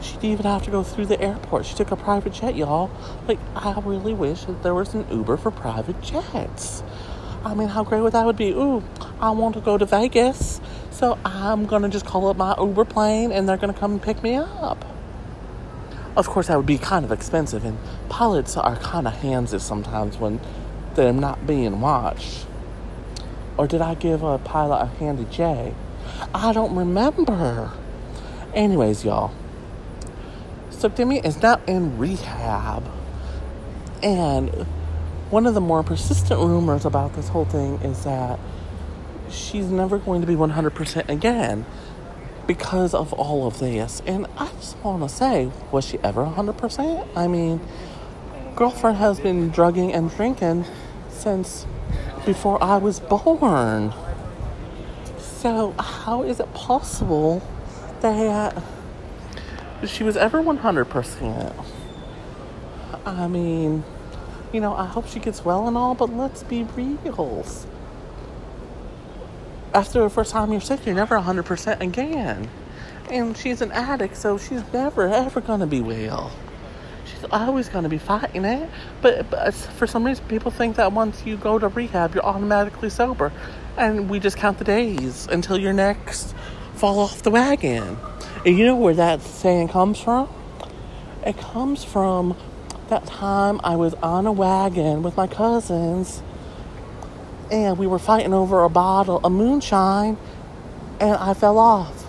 She 0.00 0.14
didn't 0.14 0.30
even 0.32 0.46
have 0.46 0.62
to 0.64 0.70
go 0.70 0.82
through 0.82 1.06
the 1.06 1.20
airport. 1.20 1.64
She 1.64 1.74
took 1.74 1.90
a 1.90 1.96
private 1.96 2.34
jet, 2.34 2.54
y'all. 2.56 2.90
Like, 3.26 3.38
I 3.56 3.80
really 3.80 4.12
wish 4.12 4.44
that 4.44 4.62
there 4.62 4.74
was 4.74 4.94
an 4.94 5.06
Uber 5.10 5.38
for 5.38 5.50
private 5.50 6.00
jets. 6.02 6.82
I 7.44 7.54
mean, 7.54 7.68
how 7.68 7.84
great 7.84 8.00
would 8.00 8.12
that 8.12 8.24
would 8.24 8.36
be? 8.36 8.50
Ooh, 8.50 8.82
I 9.20 9.30
want 9.30 9.54
to 9.54 9.60
go 9.60 9.78
to 9.78 9.86
Vegas. 9.86 10.60
So 10.94 11.18
I'm 11.24 11.66
to 11.82 11.88
just 11.88 12.06
call 12.06 12.28
up 12.28 12.36
my 12.36 12.54
Uber 12.56 12.84
plane 12.84 13.32
and 13.32 13.48
they're 13.48 13.56
to 13.74 13.78
come 13.78 13.92
and 13.92 14.02
pick 14.02 14.22
me 14.22 14.36
up. 14.36 14.84
Of 16.16 16.28
course, 16.28 16.46
that 16.46 16.56
would 16.56 16.66
be 16.66 16.78
kind 16.78 17.04
of 17.04 17.10
expensive, 17.10 17.64
and 17.64 17.76
pilots 18.08 18.56
are 18.56 18.76
kind 18.76 19.08
of 19.08 19.14
handsy 19.14 19.60
sometimes 19.60 20.18
when 20.18 20.38
they're 20.94 21.12
not 21.12 21.48
being 21.48 21.80
watched. 21.80 22.46
Or 23.56 23.66
did 23.66 23.80
I 23.80 23.94
give 23.94 24.22
a 24.22 24.38
pilot 24.38 24.82
a 24.82 24.86
handy 24.86 25.26
J? 25.32 25.74
I 26.32 26.52
don't 26.52 26.76
remember. 26.76 27.72
Anyways, 28.54 29.04
y'all. 29.04 29.32
So 30.70 30.88
Demi 30.88 31.18
is 31.18 31.42
now 31.42 31.60
in 31.66 31.98
rehab. 31.98 32.88
And 34.00 34.50
one 35.30 35.44
of 35.44 35.54
the 35.54 35.60
more 35.60 35.82
persistent 35.82 36.38
rumors 36.38 36.84
about 36.84 37.14
this 37.14 37.26
whole 37.26 37.46
thing 37.46 37.80
is 37.80 38.04
that 38.04 38.38
she's 39.34 39.66
never 39.66 39.98
going 39.98 40.20
to 40.20 40.26
be 40.26 40.34
100% 40.34 41.08
again 41.08 41.66
because 42.46 42.94
of 42.94 43.12
all 43.12 43.46
of 43.46 43.58
this. 43.58 44.02
And 44.06 44.26
I 44.36 44.48
just 44.48 44.78
want 44.78 45.02
to 45.02 45.08
say, 45.08 45.50
was 45.70 45.84
she 45.84 45.98
ever 45.98 46.24
100%? 46.24 47.08
I 47.16 47.26
mean, 47.26 47.60
girlfriend 48.54 48.98
has 48.98 49.20
been 49.20 49.50
drugging 49.50 49.92
and 49.92 50.10
drinking 50.10 50.64
since 51.08 51.66
before 52.24 52.62
I 52.62 52.76
was 52.76 53.00
born. 53.00 53.92
So, 55.18 55.74
how 55.78 56.22
is 56.22 56.40
it 56.40 56.52
possible 56.54 57.42
that 58.00 58.62
she 59.86 60.02
was 60.02 60.16
ever 60.16 60.42
100%? 60.42 61.64
I 63.04 63.28
mean, 63.28 63.84
you 64.52 64.60
know, 64.60 64.74
I 64.74 64.86
hope 64.86 65.06
she 65.06 65.20
gets 65.20 65.44
well 65.44 65.68
and 65.68 65.76
all, 65.76 65.94
but 65.94 66.14
let's 66.14 66.42
be 66.42 66.64
reals 66.76 67.66
after 69.74 70.00
the 70.02 70.10
first 70.10 70.30
time 70.30 70.52
you're 70.52 70.60
sick, 70.60 70.86
you're 70.86 70.94
never 70.94 71.18
100% 71.18 71.80
again. 71.80 72.48
And 73.10 73.36
she's 73.36 73.60
an 73.60 73.72
addict, 73.72 74.16
so 74.16 74.38
she's 74.38 74.62
never, 74.72 75.08
ever 75.08 75.40
going 75.40 75.60
to 75.60 75.66
be 75.66 75.80
well. 75.80 76.30
She's 77.04 77.24
always 77.30 77.68
going 77.68 77.82
to 77.82 77.88
be 77.88 77.98
fighting 77.98 78.44
it. 78.44 78.70
But, 79.02 79.28
but 79.30 79.52
for 79.52 79.86
some 79.86 80.04
reason, 80.04 80.24
people 80.26 80.50
think 80.50 80.76
that 80.76 80.92
once 80.92 81.26
you 81.26 81.36
go 81.36 81.58
to 81.58 81.68
rehab, 81.68 82.14
you're 82.14 82.24
automatically 82.24 82.88
sober. 82.88 83.32
And 83.76 84.08
we 84.08 84.20
just 84.20 84.36
count 84.36 84.58
the 84.58 84.64
days 84.64 85.26
until 85.26 85.58
your 85.58 85.72
next 85.72 86.34
fall 86.74 87.00
off 87.00 87.22
the 87.22 87.30
wagon. 87.30 87.98
And 88.46 88.56
you 88.56 88.64
know 88.64 88.76
where 88.76 88.94
that 88.94 89.20
saying 89.22 89.68
comes 89.68 90.00
from? 90.00 90.28
It 91.26 91.36
comes 91.36 91.84
from 91.84 92.36
that 92.88 93.06
time 93.06 93.60
I 93.64 93.76
was 93.76 93.94
on 93.94 94.26
a 94.26 94.32
wagon 94.32 95.02
with 95.02 95.16
my 95.16 95.26
cousins 95.26 96.22
and 97.50 97.78
we 97.78 97.86
were 97.86 97.98
fighting 97.98 98.32
over 98.32 98.62
a 98.62 98.68
bottle 98.68 99.20
of 99.22 99.32
moonshine, 99.32 100.16
and 101.00 101.16
I 101.16 101.34
fell 101.34 101.58
off 101.58 102.04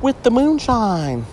with 0.00 0.22
the 0.22 0.30
moonshine. 0.30 1.26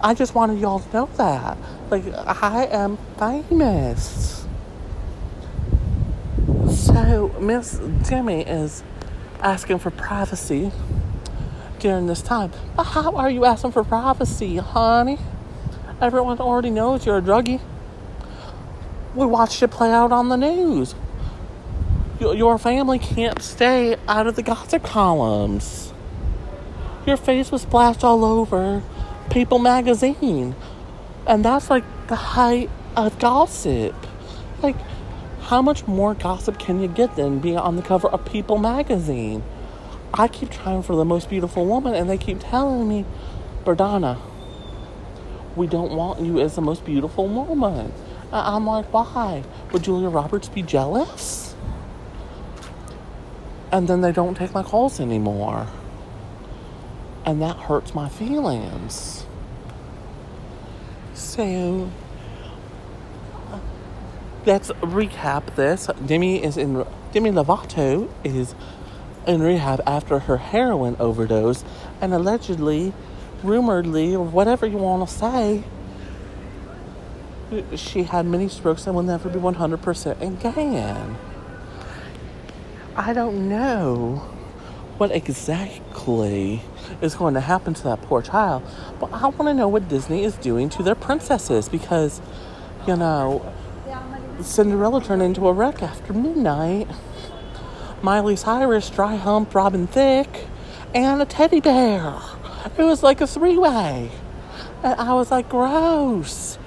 I 0.00 0.14
just 0.14 0.34
wanted 0.34 0.58
y'all 0.58 0.80
to 0.80 0.92
know 0.92 1.08
that. 1.16 1.56
Like, 1.90 2.04
I 2.14 2.66
am 2.66 2.98
famous. 3.18 4.44
So, 6.70 7.34
Miss 7.40 7.78
Demi 8.08 8.42
is 8.42 8.82
asking 9.40 9.78
for 9.78 9.90
privacy 9.90 10.72
during 11.78 12.06
this 12.06 12.22
time. 12.22 12.50
But 12.76 12.84
how 12.84 13.14
are 13.16 13.30
you 13.30 13.44
asking 13.44 13.72
for 13.72 13.84
privacy, 13.84 14.56
honey? 14.56 15.18
Everyone 16.00 16.38
already 16.40 16.70
knows 16.70 17.06
you're 17.06 17.18
a 17.18 17.22
druggie. 17.22 17.60
We 19.14 19.26
watched 19.26 19.62
it 19.62 19.68
play 19.68 19.90
out 19.90 20.10
on 20.10 20.28
the 20.30 20.36
news 20.36 20.94
your 22.30 22.56
family 22.58 22.98
can't 22.98 23.42
stay 23.42 23.96
out 24.06 24.26
of 24.26 24.36
the 24.36 24.42
gossip 24.42 24.84
columns. 24.84 25.92
Your 27.06 27.16
face 27.16 27.50
was 27.50 27.62
splashed 27.62 28.04
all 28.04 28.24
over 28.24 28.82
People 29.30 29.58
magazine. 29.58 30.54
And 31.26 31.44
that's 31.44 31.68
like 31.70 31.84
the 32.06 32.16
height 32.16 32.70
of 32.96 33.18
gossip. 33.18 33.94
Like, 34.62 34.76
how 35.42 35.62
much 35.62 35.86
more 35.86 36.14
gossip 36.14 36.58
can 36.58 36.80
you 36.80 36.88
get 36.88 37.16
than 37.16 37.40
being 37.40 37.58
on 37.58 37.76
the 37.76 37.82
cover 37.82 38.08
of 38.08 38.24
People 38.24 38.58
magazine? 38.58 39.42
I 40.14 40.28
keep 40.28 40.50
trying 40.50 40.82
for 40.82 40.94
the 40.94 41.04
most 41.04 41.28
beautiful 41.28 41.66
woman, 41.66 41.94
and 41.94 42.08
they 42.08 42.18
keep 42.18 42.38
telling 42.40 42.88
me, 42.88 43.04
Berdana, 43.64 44.18
we 45.56 45.66
don't 45.66 45.92
want 45.92 46.20
you 46.20 46.40
as 46.40 46.54
the 46.54 46.60
most 46.60 46.84
beautiful 46.84 47.26
woman. 47.28 47.92
I'm 48.30 48.66
like, 48.66 48.92
why? 48.92 49.42
Would 49.72 49.84
Julia 49.84 50.08
Roberts 50.08 50.48
be 50.48 50.62
jealous? 50.62 51.51
And 53.72 53.88
then 53.88 54.02
they 54.02 54.12
don't 54.12 54.36
take 54.36 54.52
my 54.52 54.62
calls 54.62 55.00
anymore. 55.00 55.66
And 57.24 57.40
that 57.40 57.56
hurts 57.56 57.94
my 57.94 58.08
feelings. 58.08 59.24
So 61.14 61.90
let's 64.44 64.70
recap 64.70 65.54
this. 65.56 65.88
Demi 66.04 66.44
is 66.44 66.56
in 66.56 66.84
Demi 67.12 67.30
Lovato 67.30 68.10
is 68.22 68.54
in 69.26 69.40
rehab 69.40 69.80
after 69.86 70.20
her 70.20 70.36
heroin 70.36 70.96
overdose 70.98 71.64
and 72.00 72.12
allegedly, 72.12 72.92
rumoredly, 73.42 74.14
or 74.14 74.24
whatever 74.24 74.66
you 74.66 74.78
want 74.78 75.08
to 75.08 75.14
say, 75.14 75.64
she 77.76 78.04
had 78.04 78.26
many 78.26 78.48
strokes 78.48 78.86
and 78.86 78.96
will 78.96 79.02
never 79.02 79.28
be 79.28 79.38
100% 79.38 80.20
again. 80.20 81.16
I 82.94 83.14
don't 83.14 83.48
know 83.48 84.16
what 84.98 85.10
exactly 85.12 86.60
is 87.00 87.14
going 87.14 87.32
to 87.34 87.40
happen 87.40 87.72
to 87.72 87.82
that 87.84 88.02
poor 88.02 88.20
child, 88.20 88.62
but 89.00 89.10
I 89.14 89.28
want 89.28 89.48
to 89.48 89.54
know 89.54 89.66
what 89.66 89.88
Disney 89.88 90.24
is 90.24 90.34
doing 90.34 90.68
to 90.70 90.82
their 90.82 90.94
princesses 90.94 91.70
because, 91.70 92.20
you 92.86 92.94
know, 92.94 93.50
Cinderella 94.42 95.02
turned 95.02 95.22
into 95.22 95.48
a 95.48 95.52
wreck 95.54 95.82
after 95.82 96.12
midnight. 96.12 96.86
Miley 98.02 98.36
Cyrus 98.36 98.90
dry 98.90 99.16
Hump, 99.16 99.54
Robin 99.54 99.86
Thicke, 99.86 100.46
and 100.94 101.22
a 101.22 101.24
teddy 101.24 101.60
bear. 101.60 102.14
It 102.76 102.82
was 102.82 103.02
like 103.02 103.22
a 103.22 103.26
three 103.26 103.56
way. 103.56 104.10
And 104.82 105.00
I 105.00 105.14
was 105.14 105.30
like, 105.30 105.48
gross. 105.48 106.58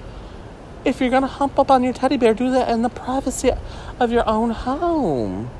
If 0.83 1.01
you're 1.01 1.11
gonna 1.11 1.27
hump 1.27 1.59
up 1.59 1.69
on 1.69 1.83
your 1.83 1.93
teddy 1.93 2.17
bear, 2.17 2.33
do 2.33 2.49
that 2.49 2.69
in 2.69 2.81
the 2.81 2.89
privacy 2.89 3.51
of 3.99 4.11
your 4.11 4.27
own 4.27 4.49
home. 4.49 5.51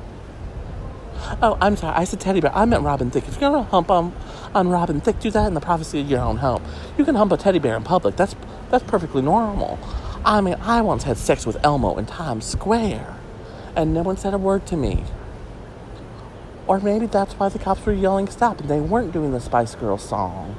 Oh, 1.42 1.58
I'm 1.60 1.76
sorry. 1.76 1.94
I 1.96 2.04
said 2.04 2.20
teddy 2.20 2.40
bear. 2.40 2.54
I 2.54 2.64
meant 2.64 2.82
Robin 2.82 3.10
Thicke. 3.10 3.28
If 3.28 3.40
you're 3.40 3.50
gonna 3.50 3.64
hump 3.64 3.90
on, 3.90 4.14
on 4.54 4.68
Robin 4.68 5.00
Thicke, 5.00 5.20
do 5.20 5.30
that 5.32 5.46
in 5.46 5.54
the 5.54 5.60
privacy 5.60 6.00
of 6.00 6.10
your 6.10 6.20
own 6.20 6.38
home. 6.38 6.62
You 6.96 7.04
can 7.04 7.14
hump 7.14 7.32
a 7.32 7.36
teddy 7.36 7.58
bear 7.58 7.76
in 7.76 7.82
public. 7.82 8.16
That's 8.16 8.34
that's 8.70 8.84
perfectly 8.84 9.22
normal. 9.22 9.78
I 10.24 10.40
mean, 10.40 10.56
I 10.60 10.80
once 10.82 11.04
had 11.04 11.18
sex 11.18 11.46
with 11.46 11.56
Elmo 11.64 11.98
in 11.98 12.06
Times 12.06 12.44
Square, 12.44 13.16
and 13.76 13.94
no 13.94 14.02
one 14.02 14.16
said 14.16 14.34
a 14.34 14.38
word 14.38 14.66
to 14.66 14.76
me. 14.76 15.04
Or 16.66 16.80
maybe 16.80 17.06
that's 17.06 17.34
why 17.34 17.48
the 17.48 17.60
cops 17.60 17.86
were 17.86 17.92
yelling 17.92 18.26
stop 18.28 18.60
and 18.60 18.68
they 18.68 18.80
weren't 18.80 19.12
doing 19.12 19.30
the 19.30 19.40
Spice 19.40 19.76
Girls 19.76 20.02
song. 20.02 20.56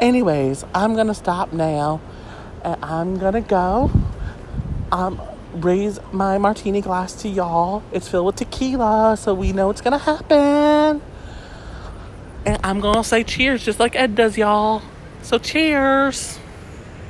Anyways, 0.00 0.64
I'm 0.74 0.94
gonna 0.94 1.14
stop 1.14 1.52
now, 1.52 2.00
and 2.62 2.84
I'm 2.84 3.18
gonna 3.18 3.40
go. 3.40 3.90
Um, 4.90 5.20
raise 5.54 5.98
my 6.12 6.38
martini 6.38 6.80
glass 6.80 7.14
to 7.22 7.28
y'all. 7.28 7.82
It's 7.92 8.08
filled 8.08 8.26
with 8.26 8.36
tequila, 8.36 9.16
so 9.18 9.34
we 9.34 9.52
know 9.52 9.70
it's 9.70 9.80
gonna 9.80 9.98
happen. 9.98 11.02
And 12.44 12.58
I'm 12.64 12.80
gonna 12.80 13.04
say 13.04 13.22
cheers 13.24 13.64
just 13.64 13.78
like 13.78 13.94
Ed 13.94 14.14
does, 14.14 14.36
y'all. 14.36 14.82
So 15.22 15.38
cheers. 15.38 16.38